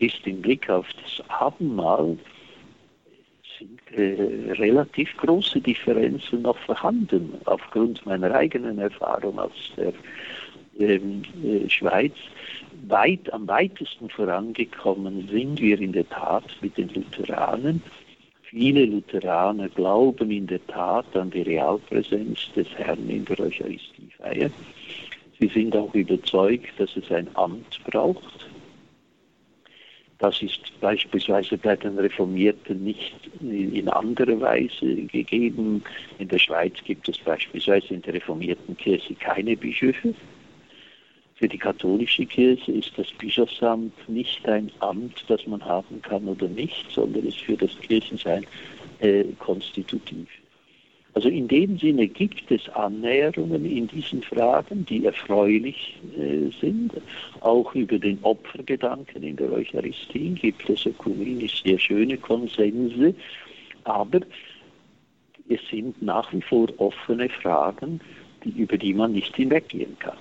[0.00, 2.18] ist im Blick auf das Abendmahl
[3.58, 9.92] sind äh, relativ große Differenzen noch vorhanden, aufgrund meiner eigenen Erfahrung aus der
[10.78, 12.14] ähm, äh, Schweiz.
[12.88, 17.82] Weit am weitesten vorangekommen sind wir in der Tat mit den Lutheranen.
[18.50, 24.50] Viele Lutheraner glauben in der Tat an die Realpräsenz des Herrn in der Eucharistiefeier.
[25.38, 28.46] Sie sind auch überzeugt, dass es ein Amt braucht,
[30.18, 35.82] das ist beispielsweise bei den Reformierten nicht in anderer Weise gegeben.
[36.18, 40.14] In der Schweiz gibt es beispielsweise in der reformierten Kirche keine Bischöfe.
[41.36, 46.48] Für die katholische Kirche ist das Bischofsamt nicht ein Amt, das man haben kann oder
[46.48, 48.46] nicht, sondern ist für das Kirchensein
[49.00, 50.28] äh, konstitutiv.
[51.12, 56.92] Also in dem Sinne gibt es Annäherungen in diesen Fragen, die erfreulich äh, sind.
[57.40, 63.14] Auch über den Opfergedanken in der Eucharistie gibt es ökumenisch sehr schöne Konsense,
[63.84, 64.20] aber
[65.48, 68.00] es sind nach wie vor offene Fragen,
[68.42, 70.18] die, über die man nicht hinweggehen kann.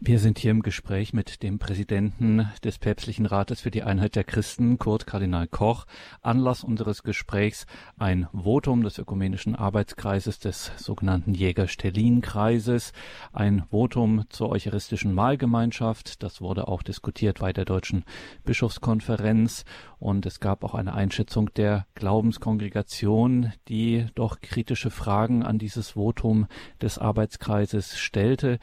[0.00, 4.22] Wir sind hier im Gespräch mit dem Präsidenten des Päpstlichen Rates für die Einheit der
[4.22, 5.86] Christen, Kurt Kardinal Koch.
[6.22, 7.66] Anlass unseres Gesprächs
[7.98, 12.92] ein Votum des Ökumenischen Arbeitskreises des sogenannten Jäger-Stellin-Kreises,
[13.32, 16.22] ein Votum zur Eucharistischen Mahlgemeinschaft.
[16.22, 18.04] Das wurde auch diskutiert bei der Deutschen
[18.44, 19.64] Bischofskonferenz
[19.98, 26.46] und es gab auch eine Einschätzung der Glaubenskongregation, die doch kritische Fragen an dieses Votum
[26.80, 28.60] des Arbeitskreises stellte.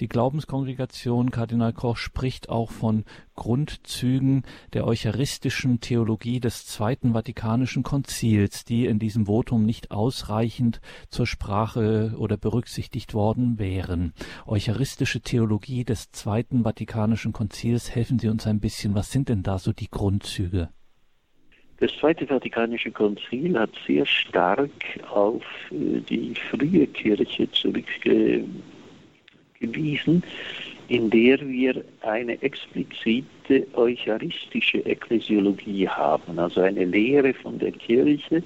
[0.00, 8.64] Die Glaubenskongregation Kardinal Koch spricht auch von Grundzügen der eucharistischen Theologie des Zweiten Vatikanischen Konzils,
[8.64, 14.12] die in diesem Votum nicht ausreichend zur Sprache oder berücksichtigt worden wären.
[14.46, 19.58] Eucharistische Theologie des Zweiten Vatikanischen Konzils, helfen Sie uns ein bisschen, was sind denn da
[19.58, 20.68] so die Grundzüge?
[21.80, 24.70] Das Zweite Vatikanische Konzil hat sehr stark
[25.10, 27.48] auf äh, die frühe Kirche
[29.58, 30.22] zurückgewiesen,
[30.88, 38.42] in der wir eine explizite eucharistische Ekklesiologie haben, also eine Lehre von der Kirche,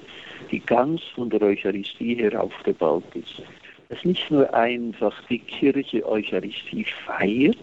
[0.51, 3.41] die ganz von der Eucharistie her aufgebaut ist.
[3.89, 7.57] Dass nicht nur einfach die Kirche Eucharistie feiert,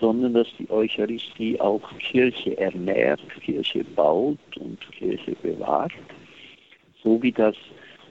[0.00, 5.92] sondern dass die Eucharistie auch Kirche ernährt, Kirche baut und Kirche bewahrt.
[7.02, 7.54] So wie das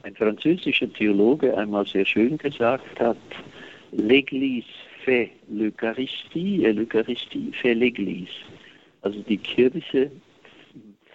[0.04, 3.18] ein französischer Theologe einmal sehr schön gesagt hat,
[3.98, 4.64] l'Église
[5.04, 8.38] fait l'Eucharistie et l'Eucharistie fait l'Église.
[9.02, 10.12] Also die Kirche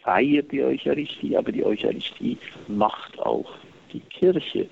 [0.03, 2.37] feiert die Eucharistie, aber die Eucharistie
[2.68, 3.55] macht auch
[3.92, 4.66] die Kirche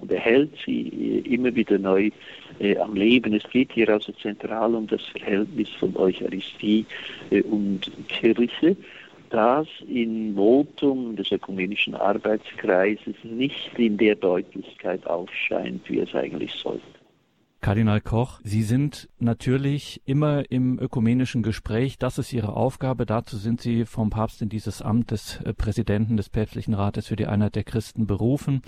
[0.00, 0.88] und erhält sie
[1.26, 2.10] äh, immer wieder neu
[2.60, 3.32] äh, am Leben.
[3.34, 6.86] Es geht hier also zentral um das Verhältnis von Eucharistie
[7.30, 8.76] äh, und Kirche,
[9.30, 16.97] das in Votum des ökumenischen Arbeitskreises nicht in der Deutlichkeit aufscheint, wie es eigentlich sollte.
[17.60, 21.98] Kardinal Koch, Sie sind natürlich immer im ökumenischen Gespräch.
[21.98, 23.04] Das ist Ihre Aufgabe.
[23.04, 27.16] Dazu sind Sie vom Papst in dieses Amt des äh, Präsidenten des Päpstlichen Rates für
[27.16, 28.62] die Einheit der Christen berufen.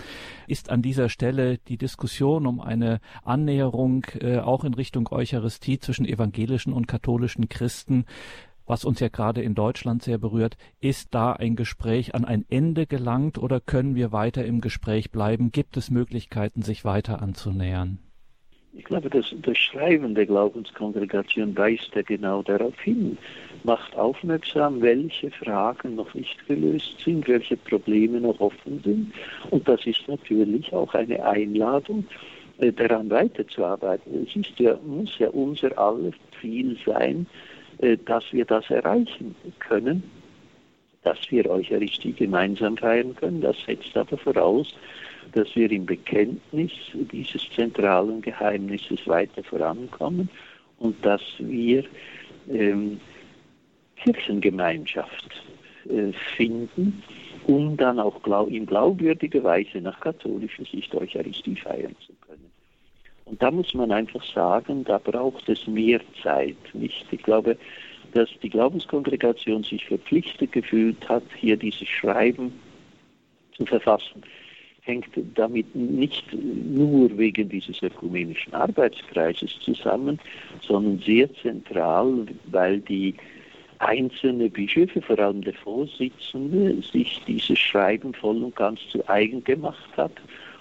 [0.48, 6.04] Ist an dieser Stelle die Diskussion um eine Annäherung äh, auch in Richtung Eucharistie zwischen
[6.04, 8.04] evangelischen und katholischen Christen
[8.66, 12.86] was uns ja gerade in Deutschland sehr berührt, ist da ein Gespräch an ein Ende
[12.86, 15.50] gelangt oder können wir weiter im Gespräch bleiben?
[15.50, 17.98] Gibt es Möglichkeiten, sich weiter anzunähern?
[18.72, 23.18] Ich glaube, das, das Schreiben der Glaubenskongregation weist ja genau darauf hin,
[23.64, 29.12] macht aufmerksam, welche Fragen noch nicht gelöst sind, welche Probleme noch offen sind.
[29.50, 32.06] Und das ist natürlich auch eine Einladung,
[32.60, 34.26] äh, daran weiterzuarbeiten.
[34.28, 37.26] Es ist ja, muss ja unser aller Ziel sein,
[37.78, 40.02] äh, dass wir das erreichen können,
[41.02, 43.40] dass wir Eucharistie gemeinsam feiern können.
[43.40, 44.74] Das setzt aber voraus,
[45.32, 50.28] dass wir im Bekenntnis dieses zentralen Geheimnisses weiter vorankommen
[50.78, 51.84] und dass wir
[52.48, 53.00] ähm,
[53.96, 55.44] Kirchengemeinschaft
[55.88, 57.02] äh, finden,
[57.46, 62.50] um dann auch glaub, in glaubwürdiger Weise nach katholischer Sicht Eucharistie feiern zu können.
[63.26, 66.56] Und da muss man einfach sagen, da braucht es mehr Zeit.
[66.72, 67.06] Nicht?
[67.10, 67.56] Ich glaube,
[68.12, 72.52] dass die Glaubenskongregation sich verpflichtet gefühlt hat, hier dieses Schreiben
[73.56, 74.22] zu verfassen
[74.90, 80.18] hängt damit nicht nur wegen dieses ökumenischen Arbeitskreises zusammen,
[80.62, 83.14] sondern sehr zentral, weil die
[83.78, 89.90] einzelne Bischöfe, vor allem der Vorsitzende, sich dieses Schreiben voll und ganz zu eigen gemacht
[89.96, 90.12] hat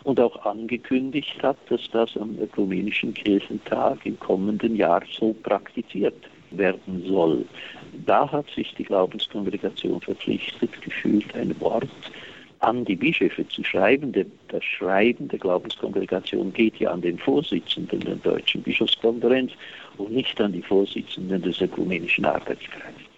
[0.03, 6.15] und auch angekündigt hat, dass das am Ökumenischen Kirchentag im kommenden Jahr so praktiziert
[6.51, 7.45] werden soll.
[8.05, 11.89] Da hat sich die Glaubenskongregation verpflichtet gefühlt, ein Wort
[12.59, 14.13] an die Bischöfe zu schreiben.
[14.49, 19.51] Das Schreiben der Glaubenskongregation geht ja an den Vorsitzenden der Deutschen Bischofskonferenz
[19.97, 23.09] und nicht an die Vorsitzenden des Ökumenischen Arbeitskreises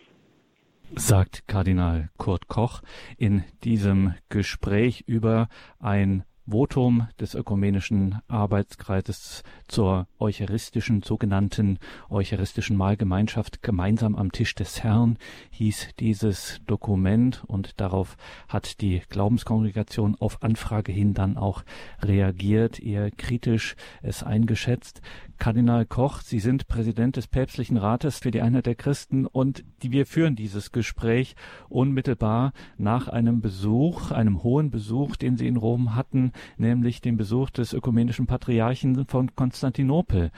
[0.95, 2.81] sagt Kardinal Kurt Koch
[3.17, 5.47] in diesem Gespräch über
[5.79, 15.17] ein Votum des ökumenischen Arbeitskreises zur eucharistischen, sogenannten eucharistischen Mahlgemeinschaft gemeinsam am Tisch des Herrn
[15.51, 21.63] hieß dieses Dokument und darauf hat die Glaubenskongregation auf Anfrage hin dann auch
[22.01, 25.01] reagiert, eher kritisch es eingeschätzt.
[25.41, 29.91] Kardinal Koch, Sie sind Präsident des Päpstlichen Rates für die Einheit der Christen und die,
[29.91, 31.35] wir führen dieses Gespräch
[31.67, 37.49] unmittelbar nach einem Besuch, einem hohen Besuch, den Sie in Rom hatten, nämlich dem Besuch
[37.49, 40.31] des ökumenischen Patriarchen von Konstantinopel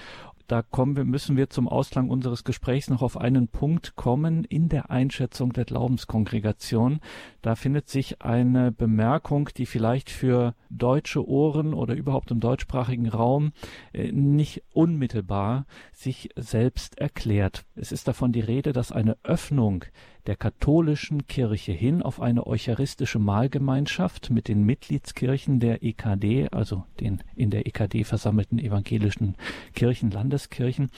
[0.47, 4.69] da kommen wir, müssen wir zum Ausklang unseres Gesprächs noch auf einen Punkt kommen in
[4.69, 6.99] der Einschätzung der Glaubenskongregation.
[7.41, 13.53] Da findet sich eine Bemerkung, die vielleicht für deutsche Ohren oder überhaupt im deutschsprachigen Raum
[13.93, 17.65] äh, nicht unmittelbar sich selbst erklärt.
[17.75, 19.85] Es ist davon die Rede, dass eine Öffnung
[20.25, 27.23] der katholischen Kirche hin auf eine eucharistische Mahlgemeinschaft mit den Mitgliedskirchen der EKD, also den
[27.35, 29.35] in der EKD versammelten evangelischen
[29.73, 30.89] Kirchen, Landeskirchen,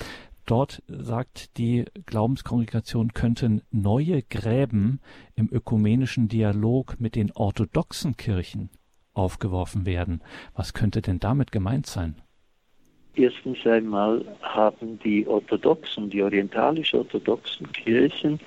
[0.45, 4.99] Dort sagt die Glaubenskongregation, könnten neue Gräben
[5.35, 8.69] im ökumenischen Dialog mit den orthodoxen Kirchen
[9.15, 10.21] aufgeworfen werden.
[10.53, 12.21] Was könnte denn damit gemeint sein?
[13.15, 18.39] Erstens einmal haben die orthodoxen, die orientalisch-orthodoxen Kirchen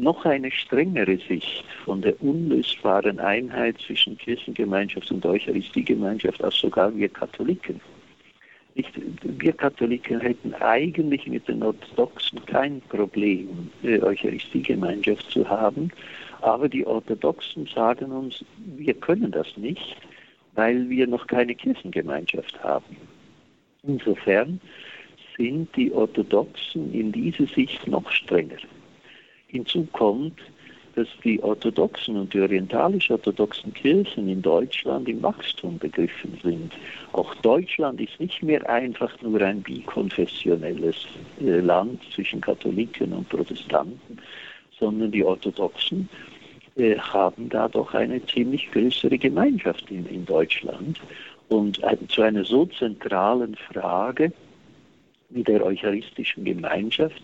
[0.00, 7.08] noch eine strengere Sicht von der unlösbaren Einheit zwischen Kirchengemeinschaft und Eucharistiegemeinschaft als sogar wir
[7.08, 7.80] Katholiken.
[8.74, 8.86] Ich,
[9.22, 15.90] wir Katholiken hätten eigentlich mit den Orthodoxen kein Problem, Eucharistiegemeinschaft zu haben,
[16.42, 18.44] Aber die Orthodoxen sagen uns,
[18.76, 19.96] wir können das nicht,
[20.54, 22.96] weil wir noch keine Kirchengemeinschaft haben.
[23.82, 24.60] Insofern
[25.36, 28.56] sind die Orthodoxen in dieser Sicht noch strenger.
[29.48, 30.38] Hinzu kommt,
[30.96, 36.72] dass die orthodoxen und die orientalisch-orthodoxen Kirchen in Deutschland im Wachstum begriffen sind.
[37.12, 41.06] Auch Deutschland ist nicht mehr einfach nur ein bikonfessionelles
[41.40, 44.18] äh, Land zwischen Katholiken und Protestanten,
[44.80, 46.08] sondern die Orthodoxen
[46.76, 50.98] äh, haben da doch eine ziemlich größere Gemeinschaft in, in Deutschland.
[51.48, 54.32] Und äh, zu einer so zentralen Frage
[55.28, 57.22] wie der eucharistischen Gemeinschaft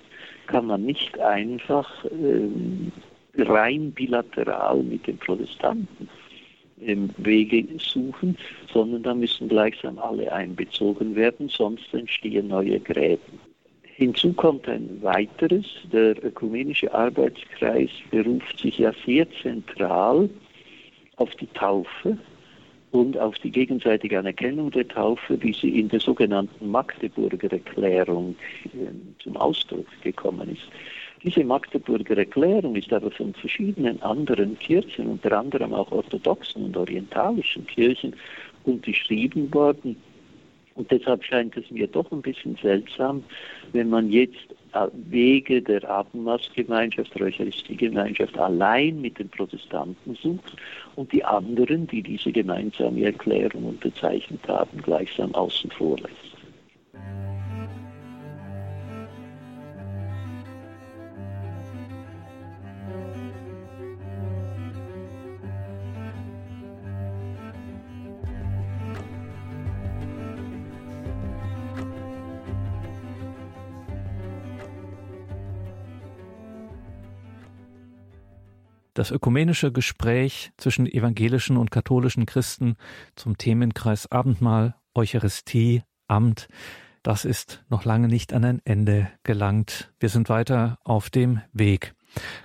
[0.52, 6.08] kann man nicht einfach äh, rein bilateral mit den Protestanten
[6.80, 8.36] ähm, Wege suchen,
[8.70, 13.40] sondern da müssen gleichsam alle einbezogen werden, sonst entstehen neue Gräben.
[13.82, 20.28] Hinzu kommt ein weiteres, der ökumenische Arbeitskreis beruft sich ja sehr zentral
[21.16, 22.18] auf die Taufe
[22.92, 28.36] und auf die gegenseitige Anerkennung der Taufe, wie sie in der sogenannten Magdeburger Erklärung
[28.66, 30.68] äh, zum Ausdruck gekommen ist.
[31.22, 37.66] Diese Magdeburger Erklärung ist aber von verschiedenen anderen Kirchen, unter anderem auch orthodoxen und orientalischen
[37.66, 38.14] Kirchen,
[38.64, 39.96] unterschrieben worden.
[40.74, 43.24] Und deshalb scheint es mir doch ein bisschen seltsam,
[43.72, 44.46] wenn man jetzt
[44.92, 50.56] Wege der Abendmaßgemeinschaft, der Eucharistiegemeinschaft allein mit den Protestanten sucht
[50.96, 56.32] und die anderen, die diese gemeinsame Erklärung unterzeichnet haben, gleichsam außen vor lässt.
[79.02, 82.76] Das ökumenische Gespräch zwischen evangelischen und katholischen Christen
[83.16, 86.46] zum Themenkreis Abendmahl, Eucharistie, Amt,
[87.02, 89.92] das ist noch lange nicht an ein Ende gelangt.
[89.98, 91.96] Wir sind weiter auf dem Weg.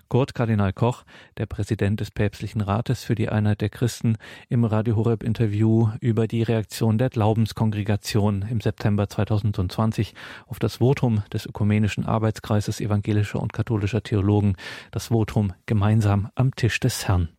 [0.10, 1.04] Kurt Kardinal Koch,
[1.38, 4.18] der Präsident des Päpstlichen Rates für die Einheit der Christen,
[4.50, 10.14] im Radio Horeb Interview über die Reaktion der Glaubenskongregation im September 2020
[10.48, 14.56] auf das Votum des Ökumenischen Arbeitskreises evangelischer und katholischer Theologen,
[14.92, 17.30] das Votum gemeinsam am Tisch des Herrn.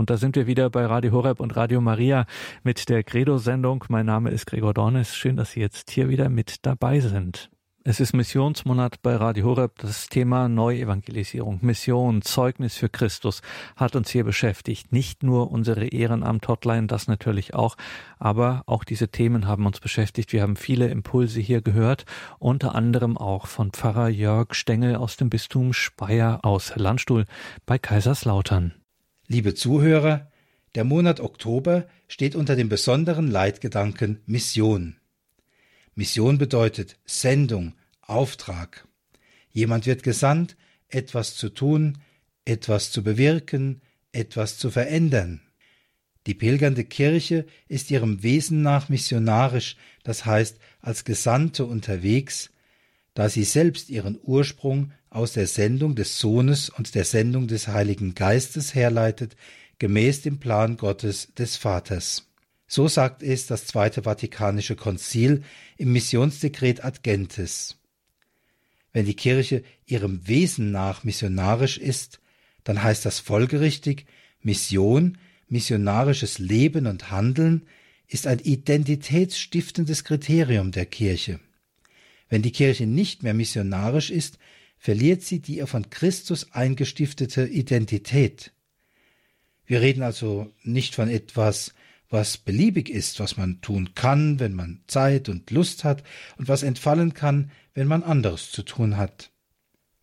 [0.00, 2.24] Und da sind wir wieder bei Radio Horeb und Radio Maria
[2.62, 3.84] mit der Credo-Sendung.
[3.90, 5.14] Mein Name ist Gregor Dornes.
[5.14, 7.50] Schön, dass Sie jetzt hier wieder mit dabei sind.
[7.84, 9.78] Es ist Missionsmonat bei Radio Horeb.
[9.78, 13.42] Das Thema Neuevangelisierung, Mission, Zeugnis für Christus
[13.76, 14.90] hat uns hier beschäftigt.
[14.90, 17.76] Nicht nur unsere Ehrenamt-Hotline, das natürlich auch,
[18.18, 20.32] aber auch diese Themen haben uns beschäftigt.
[20.32, 22.06] Wir haben viele Impulse hier gehört,
[22.38, 27.26] unter anderem auch von Pfarrer Jörg Stengel aus dem Bistum Speyer aus Landstuhl
[27.66, 28.79] bei Kaiserslautern.
[29.32, 30.28] Liebe Zuhörer,
[30.74, 34.96] der Monat Oktober steht unter dem besonderen Leitgedanken Mission.
[35.94, 38.88] Mission bedeutet Sendung, Auftrag.
[39.52, 40.56] Jemand wird gesandt,
[40.88, 41.98] etwas zu tun,
[42.44, 45.40] etwas zu bewirken, etwas zu verändern.
[46.26, 52.50] Die pilgernde Kirche ist ihrem Wesen nach missionarisch, das heißt als Gesandte unterwegs,
[53.14, 58.14] da sie selbst ihren Ursprung aus der Sendung des Sohnes und der Sendung des Heiligen
[58.14, 59.36] Geistes herleitet,
[59.78, 62.28] gemäß dem Plan Gottes des Vaters.
[62.68, 65.42] So sagt es das Zweite Vatikanische Konzil
[65.76, 67.76] im Missionsdekret Ad Gentes.
[68.92, 72.20] Wenn die Kirche ihrem Wesen nach missionarisch ist,
[72.62, 74.06] dann heißt das folgerichtig,
[74.42, 77.66] Mission, missionarisches Leben und Handeln
[78.06, 81.40] ist ein identitätsstiftendes Kriterium der Kirche.
[82.28, 84.38] Wenn die Kirche nicht mehr missionarisch ist,
[84.80, 88.50] verliert sie die ihr von Christus eingestiftete Identität.
[89.66, 91.74] Wir reden also nicht von etwas,
[92.08, 96.02] was beliebig ist, was man tun kann, wenn man Zeit und Lust hat,
[96.38, 99.30] und was entfallen kann, wenn man anderes zu tun hat.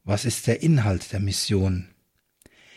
[0.04, 1.90] Was ist der Inhalt der Mission?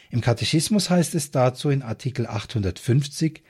[0.08, 3.42] Im Katechismus heißt es dazu in Artikel 850,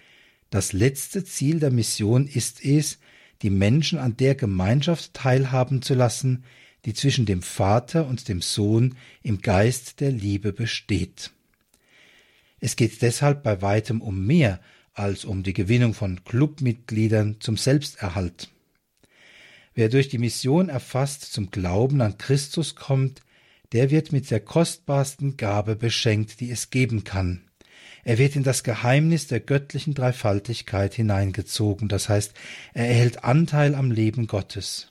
[0.51, 2.99] das letzte Ziel der Mission ist es,
[3.43, 6.45] die Menschen an der Gemeinschaft teilhaben zu lassen,
[6.85, 11.31] die zwischen dem Vater und dem Sohn im Geist der Liebe besteht.
[12.61, 14.61] Es geht deshalb bei weitem um mehr
[14.93, 18.51] als um die Gewinnung von Clubmitgliedern zum Selbsterhalt.
[19.75, 23.23] Wer durch die Mission erfasst zum Glauben an Christus kommt,
[23.73, 27.43] der wird mit der kostbarsten Gabe beschenkt, die es geben kann.
[28.03, 32.35] Er wird in das Geheimnis der göttlichen Dreifaltigkeit hineingezogen, das heißt,
[32.75, 34.90] er erhält Anteil am Leben Gottes.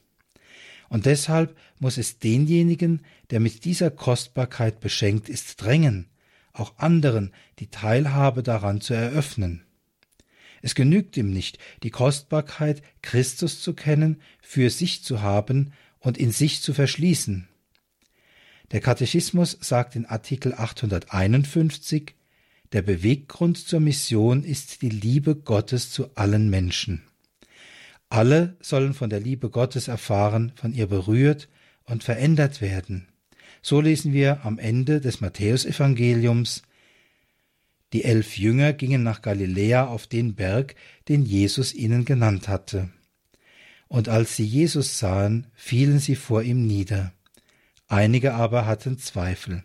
[0.90, 6.10] Und deshalb muss es denjenigen, der mit dieser Kostbarkeit beschenkt ist, drängen,
[6.52, 9.64] auch anderen die Teilhabe daran zu eröffnen.
[10.62, 16.32] Es genügt ihm nicht, die Kostbarkeit Christus zu kennen, für sich zu haben und in
[16.32, 17.48] sich zu verschließen.
[18.72, 22.14] Der Katechismus sagt in Artikel 851,
[22.72, 27.09] der Beweggrund zur Mission ist die Liebe Gottes zu allen Menschen.
[28.10, 31.48] Alle sollen von der Liebe Gottes erfahren, von ihr berührt
[31.84, 33.08] und verändert werden.
[33.62, 36.64] So lesen wir am Ende des Matthäusevangeliums
[37.94, 40.76] Die elf Jünger gingen nach Galiläa auf den Berg,
[41.08, 42.90] den Jesus ihnen genannt hatte.
[43.88, 47.14] Und als sie Jesus sahen, fielen sie vor ihm nieder.
[47.88, 49.64] Einige aber hatten Zweifel.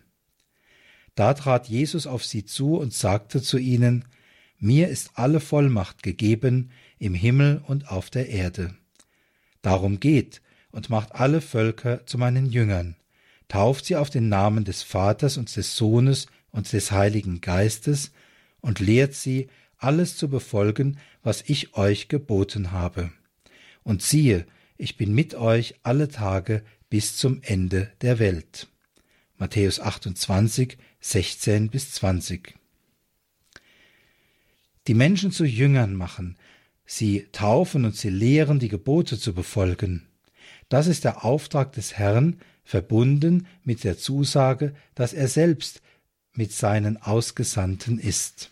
[1.15, 4.07] Da trat Jesus auf sie zu und sagte zu ihnen,
[4.59, 8.75] Mir ist alle Vollmacht gegeben im Himmel und auf der Erde.
[9.63, 12.97] Darum geht und macht alle Völker zu meinen Jüngern,
[13.49, 18.13] tauft sie auf den Namen des Vaters und des Sohnes und des Heiligen Geistes
[18.61, 23.13] und lehrt sie, alles zu befolgen, was ich euch geboten habe.
[23.83, 28.69] Und siehe, ich bin mit euch alle Tage bis zum Ende der Welt.
[29.37, 32.55] Matthäus 28, 16 bis 20.
[34.87, 36.37] Die Menschen zu Jüngern machen,
[36.87, 40.07] sie taufen und sie lehren, die Gebote zu befolgen.
[40.69, 45.83] Das ist der Auftrag des Herrn, verbunden mit der Zusage, dass er selbst
[46.33, 48.51] mit seinen Ausgesandten ist.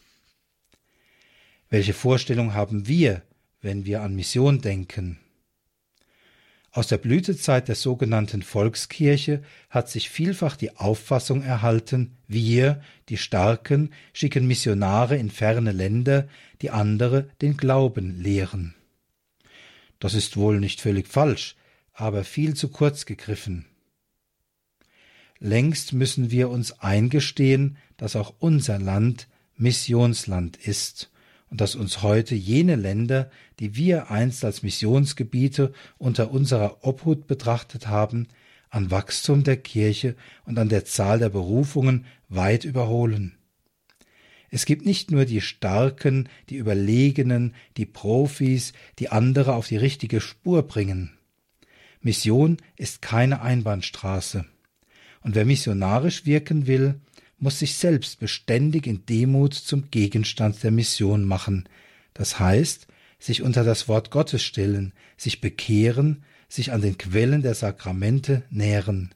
[1.71, 3.23] Welche Vorstellung haben wir,
[3.63, 5.19] wenn wir an Mission denken?
[6.75, 13.93] Aus der Blütezeit der sogenannten Volkskirche hat sich vielfach die Auffassung erhalten, wir, die Starken,
[14.15, 16.29] schicken Missionare in ferne Länder,
[16.63, 18.75] die andere den Glauben lehren.
[19.99, 21.57] Das ist wohl nicht völlig falsch,
[21.93, 23.67] aber viel zu kurz gegriffen.
[25.39, 31.12] Längst müssen wir uns eingestehen, dass auch unser Land Missionsland ist
[31.53, 33.31] und dass uns heute jene Länder,
[33.61, 38.29] die wir einst als Missionsgebiete unter unserer Obhut betrachtet haben,
[38.71, 43.37] an Wachstum der Kirche und an der Zahl der Berufungen weit überholen.
[44.49, 50.23] Es gibt nicht nur die Starken, die Überlegenen, die Profis, die andere auf die richtige
[50.23, 51.19] Spur bringen.
[52.01, 54.47] Mission ist keine Einbahnstraße.
[55.21, 56.95] Und wer missionarisch wirken will,
[57.43, 61.69] muss sich selbst beständig in Demut zum Gegenstand der Mission machen,
[62.15, 62.87] das heißt,
[63.19, 69.13] sich unter das Wort Gottes stellen, sich bekehren, sich an den Quellen der Sakramente nähren.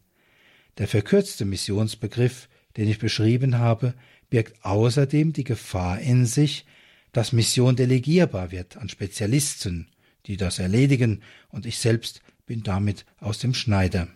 [0.77, 3.95] Der verkürzte Missionsbegriff, den ich beschrieben habe,
[4.29, 6.67] birgt außerdem die Gefahr in sich,
[7.13, 9.89] dass Mission delegierbar wird an Spezialisten,
[10.27, 14.09] die das erledigen, und ich selbst bin damit aus dem Schneider.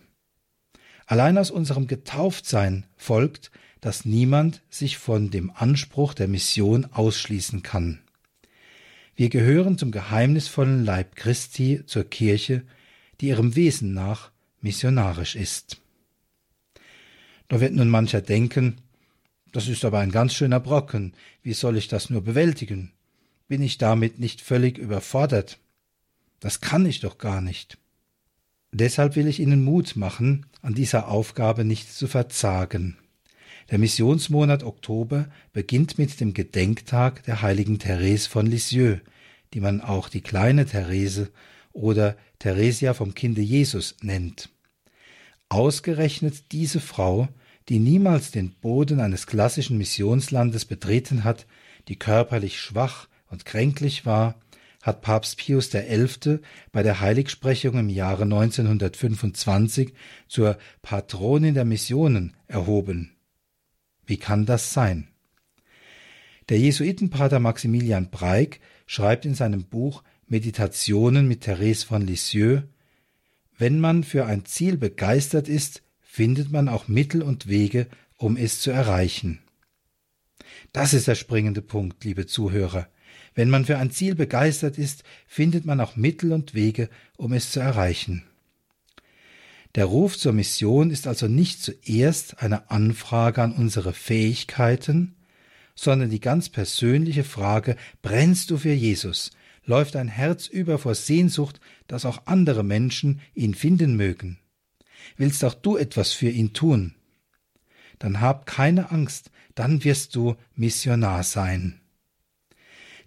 [1.05, 3.51] Allein aus unserem Getauftsein folgt,
[3.81, 7.99] dass niemand sich von dem Anspruch der Mission ausschließen kann.
[9.15, 12.63] Wir gehören zum geheimnisvollen Leib Christi zur Kirche,
[13.19, 15.81] die ihrem Wesen nach missionarisch ist.
[17.47, 18.77] Da wird nun mancher denken,
[19.51, 21.13] das ist aber ein ganz schöner Brocken,
[21.43, 22.93] wie soll ich das nur bewältigen?
[23.47, 25.59] Bin ich damit nicht völlig überfordert?
[26.39, 27.77] Das kann ich doch gar nicht.
[28.71, 32.97] Deshalb will ich Ihnen Mut machen, an dieser Aufgabe nicht zu verzagen.
[33.71, 38.99] Der Missionsmonat Oktober beginnt mit dem Gedenktag der heiligen Therese von Lisieux,
[39.53, 41.31] die man auch die kleine Therese
[41.71, 44.49] oder Theresia vom Kinde Jesus nennt.
[45.47, 47.29] Ausgerechnet diese Frau,
[47.69, 51.47] die niemals den Boden eines klassischen Missionslandes betreten hat,
[51.87, 54.35] die körperlich schwach und kränklich war,
[54.81, 56.39] hat Papst Pius XI.
[56.73, 59.93] bei der Heiligsprechung im Jahre 1925
[60.27, 63.15] zur Patronin der Missionen erhoben.
[64.11, 65.07] Wie kann das sein?
[66.49, 72.63] Der Jesuitenpater Maximilian Breik schreibt in seinem Buch Meditationen mit Therese von Lisieux,
[73.57, 77.87] wenn man für ein Ziel begeistert ist, findet man auch Mittel und Wege,
[78.17, 79.39] um es zu erreichen.
[80.73, 82.89] Das ist der springende Punkt, liebe Zuhörer.
[83.33, 87.51] Wenn man für ein Ziel begeistert ist, findet man auch Mittel und Wege, um es
[87.51, 88.25] zu erreichen.
[89.75, 95.15] Der Ruf zur Mission ist also nicht zuerst eine Anfrage an unsere Fähigkeiten,
[95.75, 99.31] sondern die ganz persönliche Frage, brennst du für Jesus?
[99.63, 104.39] Läuft dein Herz über vor Sehnsucht, dass auch andere Menschen ihn finden mögen?
[105.17, 106.95] Willst auch du etwas für ihn tun?
[108.01, 111.81] dann hab keine Angst, dann wirst du Missionar sein.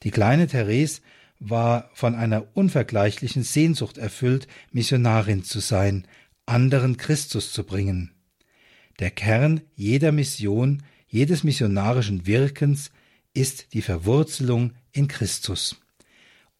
[0.04, 1.00] Die kleine Therese
[1.40, 6.06] war von einer unvergleichlichen Sehnsucht erfüllt, Missionarin zu sein,
[6.46, 8.12] anderen Christus zu bringen.
[8.98, 12.90] Der Kern jeder Mission, jedes missionarischen Wirkens
[13.32, 15.80] ist die Verwurzelung in Christus.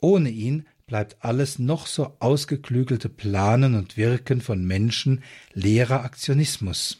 [0.01, 5.22] Ohne ihn bleibt alles noch so ausgeklügelte Planen und Wirken von Menschen
[5.53, 6.99] leerer Aktionismus.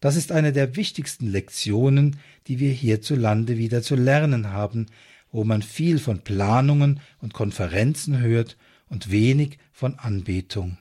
[0.00, 4.86] Das ist eine der wichtigsten Lektionen, die wir hierzulande wieder zu lernen haben,
[5.30, 8.56] wo man viel von Planungen und Konferenzen hört
[8.88, 10.78] und wenig von Anbetung.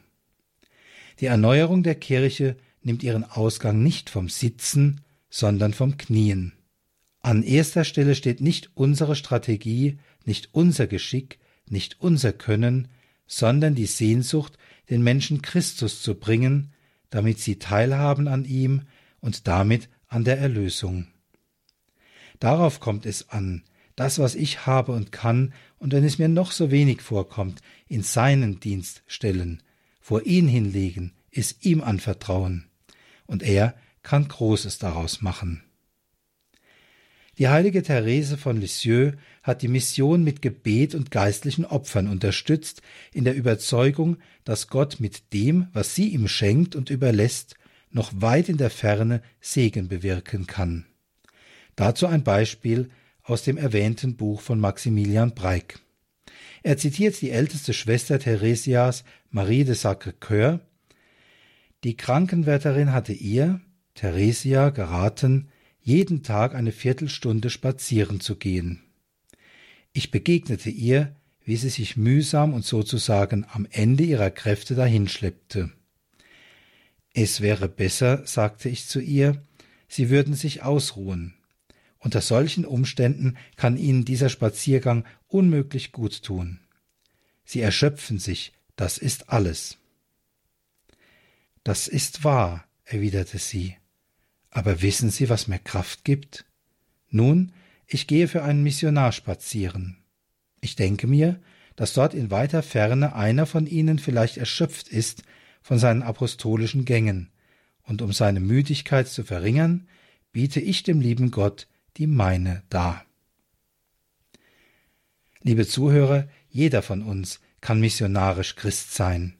[1.19, 6.53] Die Erneuerung der Kirche nimmt ihren Ausgang nicht vom Sitzen, sondern vom Knien.
[7.21, 12.87] An erster Stelle steht nicht unsere Strategie, nicht unser Geschick, nicht unser Können,
[13.27, 14.57] sondern die Sehnsucht,
[14.89, 16.71] den Menschen Christus zu bringen,
[17.09, 18.83] damit sie teilhaben an ihm
[19.19, 21.07] und damit an der Erlösung.
[22.39, 23.63] Darauf kommt es an,
[23.97, 28.01] das, was ich habe und kann, und wenn es mir noch so wenig vorkommt, in
[28.01, 29.61] seinen Dienst stellen,
[30.09, 32.65] vor ihn hinlegen, es ihm anvertrauen,
[33.27, 35.61] und er kann Großes daraus machen.
[37.37, 42.81] Die heilige Therese von Lisieux hat die Mission mit Gebet und geistlichen Opfern unterstützt,
[43.13, 47.53] in der Überzeugung, dass Gott mit dem, was sie ihm schenkt und überlässt,
[47.91, 50.87] noch weit in der Ferne Segen bewirken kann.
[51.75, 52.89] Dazu ein Beispiel
[53.21, 55.79] aus dem erwähnten Buch von Maximilian Breik.
[56.63, 60.59] Er zitiert die älteste Schwester Theresias, Marie de Sacré-Cœur.
[61.83, 63.61] Die Krankenwärterin hatte ihr,
[63.95, 65.49] Theresia, geraten,
[65.81, 68.83] jeden Tag eine Viertelstunde spazieren zu gehen.
[69.93, 75.71] Ich begegnete ihr, wie sie sich mühsam und sozusagen am Ende ihrer Kräfte dahinschleppte.
[77.13, 79.41] Es wäre besser, sagte ich zu ihr,
[79.91, 81.33] Sie würden sich ausruhen.
[81.97, 86.59] Unter solchen Umständen kann Ihnen dieser Spaziergang unmöglich gut tun.
[87.45, 89.77] Sie erschöpfen sich, das ist alles.
[91.63, 93.77] Das ist wahr, erwiderte sie.
[94.49, 96.45] Aber wissen Sie, was mir Kraft gibt?
[97.09, 97.53] Nun,
[97.85, 99.97] ich gehe für einen Missionar spazieren.
[100.61, 101.39] Ich denke mir,
[101.75, 105.23] dass dort in weiter Ferne einer von Ihnen vielleicht erschöpft ist
[105.61, 107.31] von seinen apostolischen Gängen,
[107.83, 109.87] und um seine Müdigkeit zu verringern,
[110.31, 111.67] biete ich dem lieben Gott
[111.97, 113.05] die meine dar.
[115.41, 119.35] Liebe Zuhörer, jeder von uns kann missionarisch Christ sein.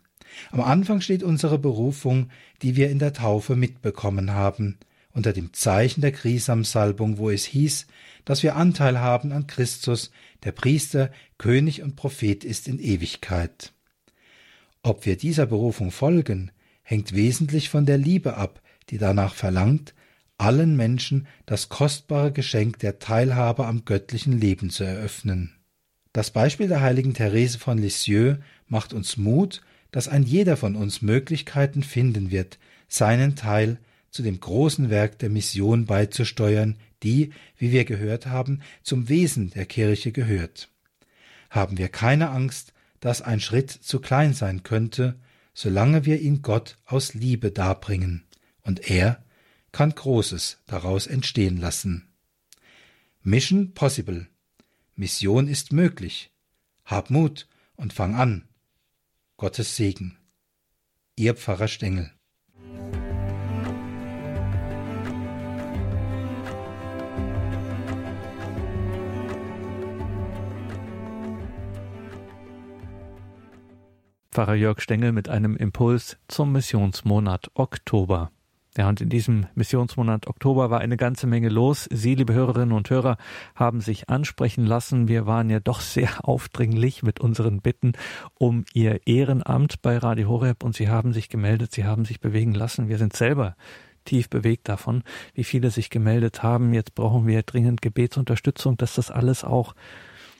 [0.51, 2.29] Am Anfang steht unsere Berufung,
[2.61, 4.77] die wir in der Taufe mitbekommen haben,
[5.11, 7.87] unter dem Zeichen der Krisamsalbung, wo es hieß,
[8.23, 10.11] dass wir Anteil haben an Christus,
[10.43, 13.73] der Priester, König und Prophet ist in Ewigkeit.
[14.81, 16.51] Ob wir dieser Berufung folgen,
[16.83, 19.93] hängt wesentlich von der Liebe ab, die danach verlangt,
[20.37, 25.58] allen Menschen das kostbare Geschenk der Teilhabe am göttlichen Leben zu eröffnen.
[26.13, 31.01] Das Beispiel der heiligen Therese von Lisieux macht uns Mut, dass ein jeder von uns
[31.01, 33.79] Möglichkeiten finden wird, seinen Teil
[34.09, 39.65] zu dem großen Werk der Mission beizusteuern, die, wie wir gehört haben, zum Wesen der
[39.65, 40.69] Kirche gehört.
[41.49, 45.19] Haben wir keine Angst, dass ein Schritt zu klein sein könnte,
[45.53, 48.23] solange wir ihn Gott aus Liebe darbringen,
[48.61, 49.23] und er
[49.71, 52.07] kann Großes daraus entstehen lassen.
[53.21, 54.27] Mission possible.
[54.99, 56.29] Mission ist möglich.
[56.83, 57.47] Hab Mut
[57.77, 58.49] und fang an.
[59.37, 60.17] Gottes Segen.
[61.15, 62.11] Ihr Pfarrer Stengel.
[74.33, 78.33] Pfarrer Jörg Stengel mit einem Impuls zum Missionsmonat Oktober.
[78.79, 81.89] Ja, und in diesem Missionsmonat Oktober war eine ganze Menge los.
[81.91, 83.17] Sie, liebe Hörerinnen und Hörer,
[83.53, 85.09] haben sich ansprechen lassen.
[85.09, 87.91] Wir waren ja doch sehr aufdringlich mit unseren Bitten
[88.35, 92.53] um Ihr Ehrenamt bei Radio Horeb und Sie haben sich gemeldet, Sie haben sich bewegen
[92.53, 92.87] lassen.
[92.87, 93.57] Wir sind selber
[94.05, 95.03] tief bewegt davon,
[95.33, 96.73] wie viele sich gemeldet haben.
[96.73, 99.75] Jetzt brauchen wir dringend Gebetsunterstützung, dass das alles auch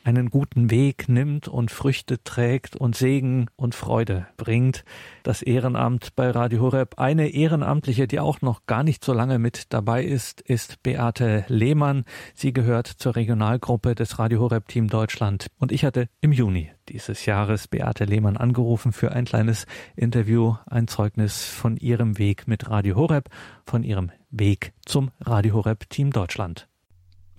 [0.03, 4.83] einen guten Weg nimmt und Früchte trägt und Segen und Freude bringt.
[5.23, 6.99] Das Ehrenamt bei Radio Horeb.
[6.99, 12.05] Eine Ehrenamtliche, die auch noch gar nicht so lange mit dabei ist, ist Beate Lehmann.
[12.33, 15.47] Sie gehört zur Regionalgruppe des Radio Horeb Team Deutschland.
[15.57, 20.87] Und ich hatte im Juni dieses Jahres Beate Lehmann angerufen für ein kleines Interview, ein
[20.87, 23.29] Zeugnis von ihrem Weg mit Radio Horeb,
[23.65, 26.68] von ihrem Weg zum Radio Horeb Team Deutschland.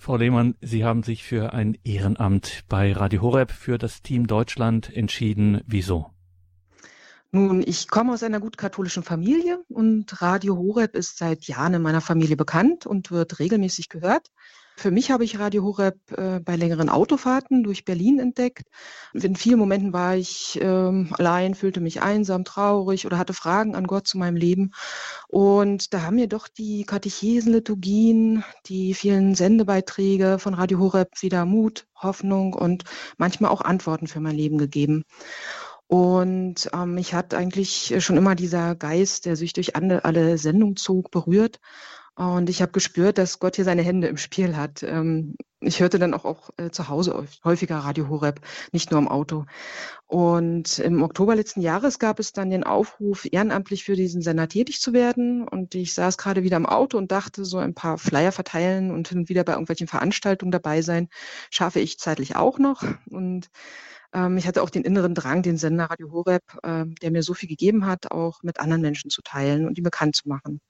[0.00, 4.90] Frau Lehmann, Sie haben sich für ein Ehrenamt bei Radio Horeb für das Team Deutschland
[4.90, 5.60] entschieden.
[5.66, 6.06] Wieso?
[7.32, 11.82] Nun, ich komme aus einer gut katholischen Familie und Radio Horeb ist seit Jahren in
[11.82, 14.32] meiner Familie bekannt und wird regelmäßig gehört.
[14.80, 18.62] Für mich habe ich Radio Horeb äh, bei längeren Autofahrten durch Berlin entdeckt.
[19.12, 23.86] In vielen Momenten war ich ähm, allein, fühlte mich einsam, traurig oder hatte Fragen an
[23.86, 24.70] Gott zu meinem Leben.
[25.28, 31.44] Und da haben mir doch die Katechesen, Liturgien, die vielen Sendebeiträge von Radio Horeb wieder
[31.44, 32.84] Mut, Hoffnung und
[33.18, 35.04] manchmal auch Antworten für mein Leben gegeben.
[35.88, 41.10] Und ähm, mich hat eigentlich schon immer dieser Geist, der sich durch alle Sendungen zog,
[41.10, 41.60] berührt.
[42.16, 44.82] Und ich habe gespürt, dass Gott hier seine Hände im Spiel hat.
[44.82, 48.40] Ähm, ich hörte dann auch, auch äh, zu Hause häufiger Radio Horeb,
[48.72, 49.44] nicht nur im Auto.
[50.06, 54.80] Und im Oktober letzten Jahres gab es dann den Aufruf, ehrenamtlich für diesen Sender tätig
[54.80, 55.46] zu werden.
[55.46, 59.08] Und ich saß gerade wieder im Auto und dachte, so ein paar Flyer verteilen und
[59.08, 61.08] hin und wieder bei irgendwelchen Veranstaltungen dabei sein,
[61.50, 62.82] schaffe ich zeitlich auch noch.
[63.10, 63.50] Und
[64.12, 67.34] ähm, ich hatte auch den inneren Drang, den Sender Radio Horeb, äh, der mir so
[67.34, 70.60] viel gegeben hat, auch mit anderen Menschen zu teilen und die bekannt zu machen.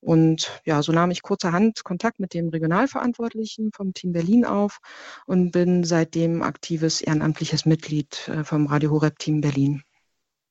[0.00, 4.78] Und ja, so nahm ich kurzerhand Kontakt mit dem Regionalverantwortlichen vom Team Berlin auf
[5.26, 9.82] und bin seitdem aktives ehrenamtliches Mitglied äh, vom Radio Horeb Team Berlin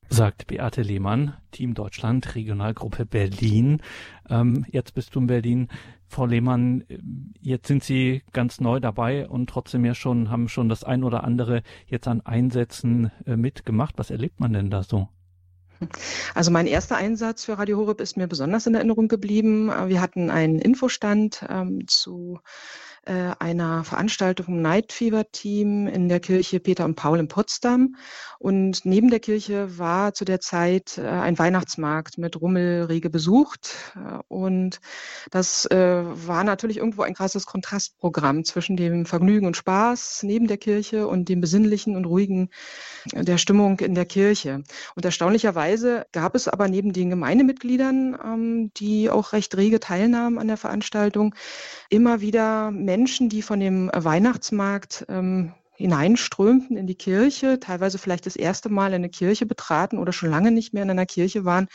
[0.09, 3.81] sagt Beate Lehmann, Team Deutschland, Regionalgruppe Berlin.
[4.29, 5.67] Ähm, jetzt bist du in Berlin.
[6.07, 6.83] Frau Lehmann,
[7.41, 11.23] jetzt sind Sie ganz neu dabei und trotzdem ja schon, haben schon das ein oder
[11.23, 13.95] andere jetzt an Einsätzen äh, mitgemacht.
[13.97, 15.09] Was erlebt man denn da so?
[16.33, 19.67] Also mein erster Einsatz für Radio Horeb ist mir besonders in Erinnerung geblieben.
[19.67, 22.39] Wir hatten einen Infostand ähm, zu
[23.05, 27.95] äh, einer Veranstaltung vom Night Fever Team in der Kirche Peter und Paul in Potsdam.
[28.39, 33.75] Und neben der Kirche war zu der Zeit äh, ein Weihnachtsmarkt mit Rummel rege besucht.
[34.27, 34.79] Und
[35.31, 40.57] das äh, war natürlich irgendwo ein krasses Kontrastprogramm zwischen dem Vergnügen und Spaß neben der
[40.57, 42.49] Kirche und dem besinnlichen und ruhigen
[43.13, 44.63] äh, der Stimmung in der Kirche.
[44.95, 50.47] Und erstaunlicherweise gab es aber neben den Gemeindemitgliedern, ähm, die auch recht rege teilnahmen an
[50.47, 51.35] der Veranstaltung,
[51.89, 52.94] immer wieder Menschen,
[53.29, 59.09] die von dem Weihnachtsmarkt ähm, hineinströmten in die Kirche, teilweise vielleicht das erste Mal eine
[59.09, 61.67] Kirche betraten oder schon lange nicht mehr in einer Kirche waren,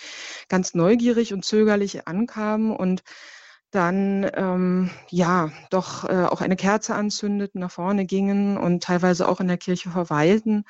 [0.48, 3.02] ganz neugierig und zögerlich ankamen und
[3.70, 9.40] dann ähm, ja doch äh, auch eine Kerze anzündeten, nach vorne gingen und teilweise auch
[9.40, 10.64] in der Kirche verweilten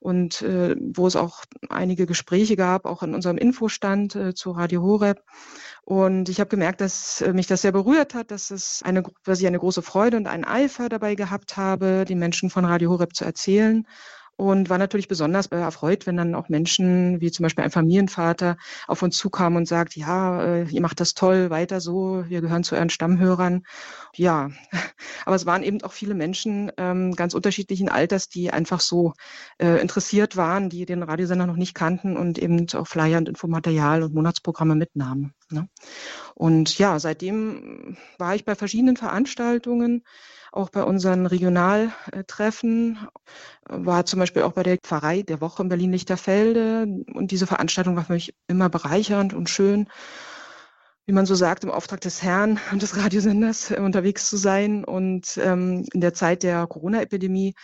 [0.00, 4.82] und äh, wo es auch einige Gespräche gab, auch in unserem Infostand äh, zu Radio
[4.82, 5.22] Horeb.
[5.84, 9.40] Und ich habe gemerkt, dass äh, mich das sehr berührt hat, dass es eine, dass
[9.40, 13.14] ich eine große Freude und einen Eifer dabei gehabt habe, die Menschen von Radio Horeb
[13.14, 13.86] zu erzählen
[14.36, 18.56] und war natürlich besonders äh, erfreut, wenn dann auch Menschen wie zum Beispiel ein Familienvater
[18.86, 22.64] auf uns zukamen und sagt, ja, äh, ihr macht das toll, weiter so, wir gehören
[22.64, 23.62] zu euren Stammhörern.
[24.14, 24.50] Ja,
[25.24, 29.14] aber es waren eben auch viele Menschen ähm, ganz unterschiedlichen Alters, die einfach so
[29.58, 34.02] äh, interessiert waren, die den Radiosender noch nicht kannten und eben auch Flyer und Infomaterial
[34.02, 35.34] und Monatsprogramme mitnahmen.
[35.50, 35.68] Ne?
[36.34, 40.02] Und ja, seitdem war ich bei verschiedenen Veranstaltungen
[40.54, 42.98] auch bei unseren Regionaltreffen,
[43.68, 46.86] war zum Beispiel auch bei der Pfarrei der Woche in Berlin-Lichterfelde.
[47.12, 49.88] Und diese Veranstaltung war für mich immer bereichernd und schön,
[51.06, 54.84] wie man so sagt, im Auftrag des Herrn und des Radiosenders unterwegs zu sein.
[54.84, 57.54] Und ähm, in der Zeit der Corona-Epidemie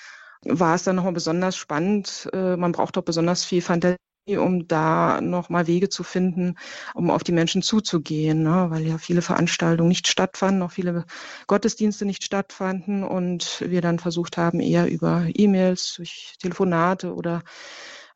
[0.43, 2.29] war es dann nochmal besonders spannend.
[2.33, 3.97] Äh, man braucht auch besonders viel Fantasie
[4.39, 6.57] um da nochmal Wege zu finden,
[6.95, 8.67] um auf die Menschen zuzugehen, ne?
[8.71, 11.05] weil ja viele Veranstaltungen nicht stattfanden, auch viele
[11.47, 17.43] Gottesdienste nicht stattfanden und wir dann versucht haben, eher über E-Mails, durch Telefonate oder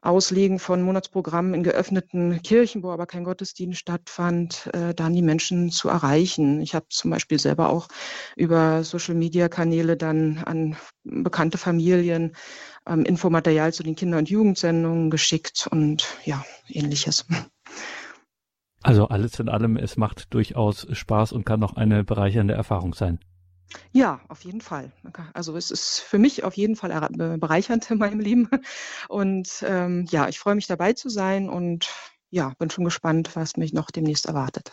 [0.04, 5.70] Auslegen von Monatsprogrammen in geöffneten Kirchen, wo aber kein Gottesdienst stattfand, äh, dann die Menschen
[5.70, 6.60] zu erreichen.
[6.60, 7.88] Ich habe zum Beispiel selber auch
[8.36, 12.36] über Social-Media-Kanäle dann an bekannte Familien
[12.86, 17.26] ähm, Infomaterial zu den Kinder- und Jugendsendungen geschickt und ja, ähnliches.
[18.82, 23.18] Also alles in allem, es macht durchaus Spaß und kann auch eine bereichernde Erfahrung sein.
[23.92, 24.92] Ja, auf jeden Fall.
[25.32, 26.90] Also es ist für mich auf jeden Fall
[27.38, 28.48] bereichernd in meinem Leben.
[29.08, 31.88] Und ähm, ja, ich freue mich dabei zu sein und
[32.30, 34.70] ja, bin schon gespannt, was mich noch demnächst erwartet.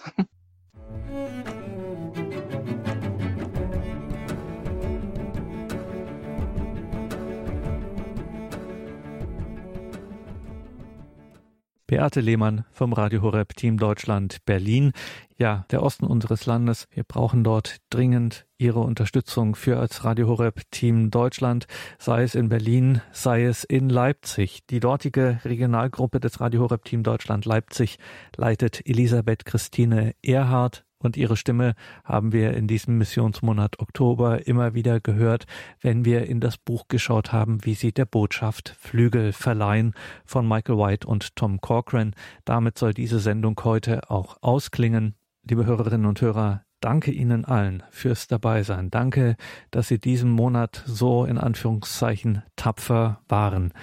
[11.91, 14.93] Beate Lehmann vom Radio Horeb Team Deutschland Berlin.
[15.37, 16.87] Ja, der Osten unseres Landes.
[16.91, 21.67] Wir brauchen dort dringend Ihre Unterstützung für als Radio Horeb Team Deutschland,
[21.99, 24.65] sei es in Berlin, sei es in Leipzig.
[24.69, 27.97] Die dortige Regionalgruppe des Radio Horeb Team Deutschland Leipzig
[28.37, 31.73] leitet Elisabeth Christine Erhardt Und ihre Stimme
[32.03, 35.45] haben wir in diesem Missionsmonat Oktober immer wieder gehört,
[35.81, 39.93] wenn wir in das Buch geschaut haben, wie sie der Botschaft Flügel verleihen
[40.25, 42.13] von Michael White und Tom Corcoran.
[42.45, 45.15] Damit soll diese Sendung heute auch ausklingen.
[45.43, 48.91] Liebe Hörerinnen und Hörer, danke Ihnen allen fürs Dabeisein.
[48.91, 49.35] Danke,
[49.71, 53.73] dass Sie diesen Monat so in Anführungszeichen tapfer waren,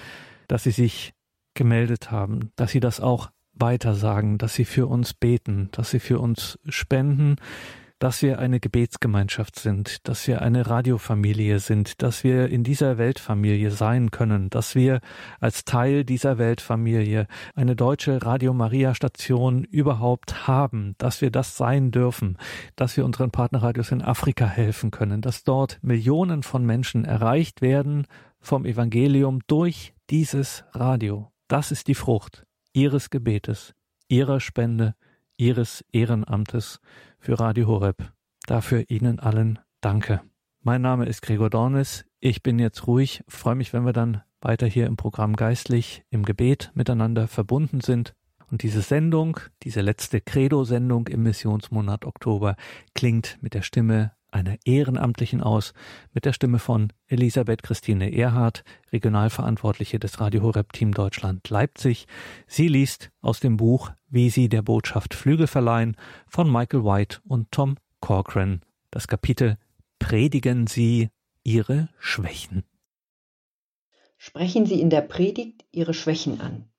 [0.47, 1.13] dass Sie sich
[1.53, 3.29] gemeldet haben, dass Sie das auch
[3.59, 7.37] weitersagen, dass sie für uns beten, dass sie für uns spenden,
[7.99, 13.71] dass wir eine Gebetsgemeinschaft sind, dass wir eine Radiofamilie sind, dass wir in dieser Weltfamilie
[13.71, 15.01] sein können, dass wir
[15.41, 21.91] als Teil dieser Weltfamilie eine deutsche Radio Maria Station überhaupt haben, dass wir das sein
[21.91, 22.37] dürfen,
[22.77, 28.07] dass wir unseren Partnerradios in Afrika helfen können, dass dort Millionen von Menschen erreicht werden
[28.39, 31.29] vom Evangelium durch dieses Radio.
[31.49, 32.45] Das ist die Frucht
[32.79, 33.75] Ihres Gebetes,
[34.07, 34.95] Ihrer Spende,
[35.35, 36.79] Ihres Ehrenamtes
[37.19, 38.13] für Radio Horeb.
[38.45, 40.21] Dafür Ihnen allen Danke.
[40.61, 42.05] Mein Name ist Gregor Dornis.
[42.21, 46.23] Ich bin jetzt ruhig, freue mich, wenn wir dann weiter hier im Programm geistlich im
[46.23, 48.15] Gebet miteinander verbunden sind.
[48.49, 52.55] Und diese Sendung, diese letzte Credo-Sendung im Missionsmonat Oktober,
[52.95, 55.73] klingt mit der Stimme einer Ehrenamtlichen aus,
[56.13, 62.07] mit der Stimme von Elisabeth Christine Erhardt, Regionalverantwortliche des Radio Horeb Team Deutschland Leipzig.
[62.47, 65.95] Sie liest aus dem Buch Wie sie der Botschaft Flügel verleihen
[66.27, 68.61] von Michael White und Tom Corcoran.
[68.91, 69.57] Das Kapitel
[69.99, 71.09] Predigen Sie
[71.43, 72.63] Ihre Schwächen.
[74.17, 76.69] Sprechen Sie in der Predigt Ihre Schwächen an.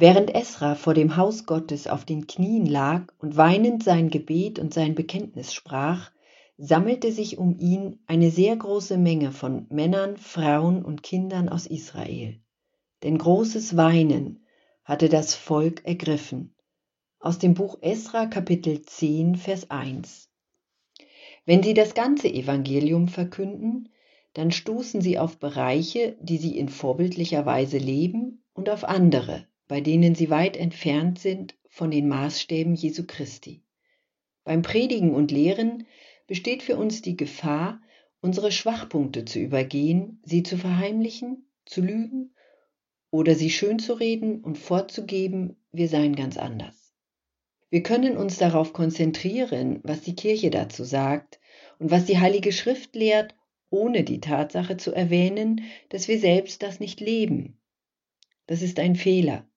[0.00, 4.72] Während Esra vor dem Haus Gottes auf den Knien lag und weinend sein Gebet und
[4.72, 6.12] sein Bekenntnis sprach,
[6.56, 12.38] sammelte sich um ihn eine sehr große Menge von Männern, Frauen und Kindern aus Israel.
[13.02, 14.46] Denn großes Weinen
[14.84, 16.54] hatte das Volk ergriffen.
[17.18, 20.30] Aus dem Buch Esra Kapitel 10 Vers 1.
[21.44, 23.88] Wenn sie das ganze Evangelium verkünden,
[24.34, 29.80] dann stoßen sie auf Bereiche, die sie in vorbildlicher Weise leben und auf andere, bei
[29.80, 33.62] denen sie weit entfernt sind von den Maßstäben Jesu Christi.
[34.44, 35.86] Beim Predigen und Lehren
[36.26, 37.80] besteht für uns die Gefahr,
[38.20, 42.34] unsere Schwachpunkte zu übergehen, sie zu verheimlichen, zu lügen
[43.10, 46.94] oder sie schön zu reden und vorzugeben, wir seien ganz anders.
[47.70, 51.38] Wir können uns darauf konzentrieren, was die Kirche dazu sagt
[51.78, 53.34] und was die Heilige Schrift lehrt,
[53.70, 57.60] ohne die Tatsache zu erwähnen, dass wir selbst das nicht leben.
[58.46, 59.47] Das ist ein Fehler.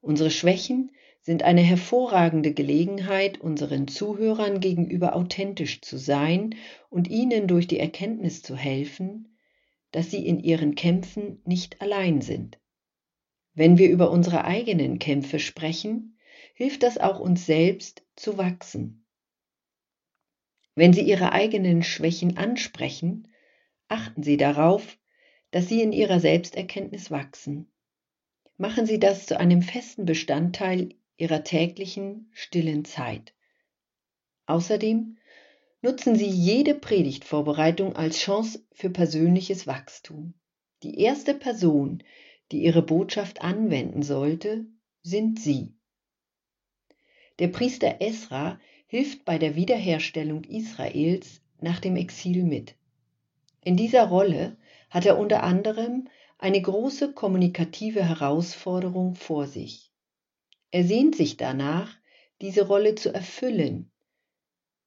[0.00, 6.54] Unsere Schwächen sind eine hervorragende Gelegenheit, unseren Zuhörern gegenüber authentisch zu sein
[6.88, 9.36] und ihnen durch die Erkenntnis zu helfen,
[9.92, 12.58] dass sie in ihren Kämpfen nicht allein sind.
[13.52, 16.18] Wenn wir über unsere eigenen Kämpfe sprechen,
[16.54, 19.04] hilft das auch uns selbst zu wachsen.
[20.74, 23.28] Wenn Sie Ihre eigenen Schwächen ansprechen,
[23.88, 24.98] achten Sie darauf,
[25.50, 27.70] dass Sie in Ihrer Selbsterkenntnis wachsen
[28.60, 33.32] Machen Sie das zu einem festen Bestandteil Ihrer täglichen stillen Zeit.
[34.44, 35.16] Außerdem
[35.80, 40.34] nutzen Sie jede Predigtvorbereitung als Chance für persönliches Wachstum.
[40.82, 42.02] Die erste Person,
[42.52, 44.66] die Ihre Botschaft anwenden sollte,
[45.02, 45.72] sind Sie.
[47.38, 52.74] Der Priester Esra hilft bei der Wiederherstellung Israels nach dem Exil mit.
[53.64, 54.58] In dieser Rolle
[54.90, 56.08] hat er unter anderem
[56.40, 59.92] eine große kommunikative Herausforderung vor sich.
[60.70, 61.94] Er sehnt sich danach,
[62.40, 63.92] diese Rolle zu erfüllen,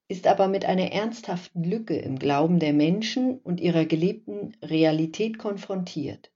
[0.08, 6.32] ist aber mit einer ernsthaften Lücke im Glauben der Menschen und ihrer gelebten Realität konfrontiert.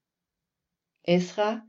[1.03, 1.67] Esra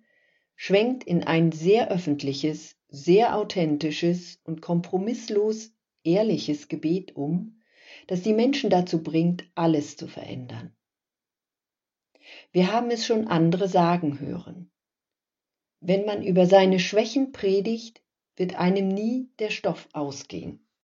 [0.55, 5.73] schwenkt in ein sehr öffentliches, sehr authentisches und kompromisslos
[6.05, 7.61] ehrliches Gebet um,
[8.07, 10.77] das die Menschen dazu bringt, alles zu verändern.
[12.53, 14.71] Wir haben es schon andere sagen hören.
[15.81, 18.03] Wenn man über seine Schwächen predigt,
[18.37, 20.67] wird einem nie der Stoff ausgehen.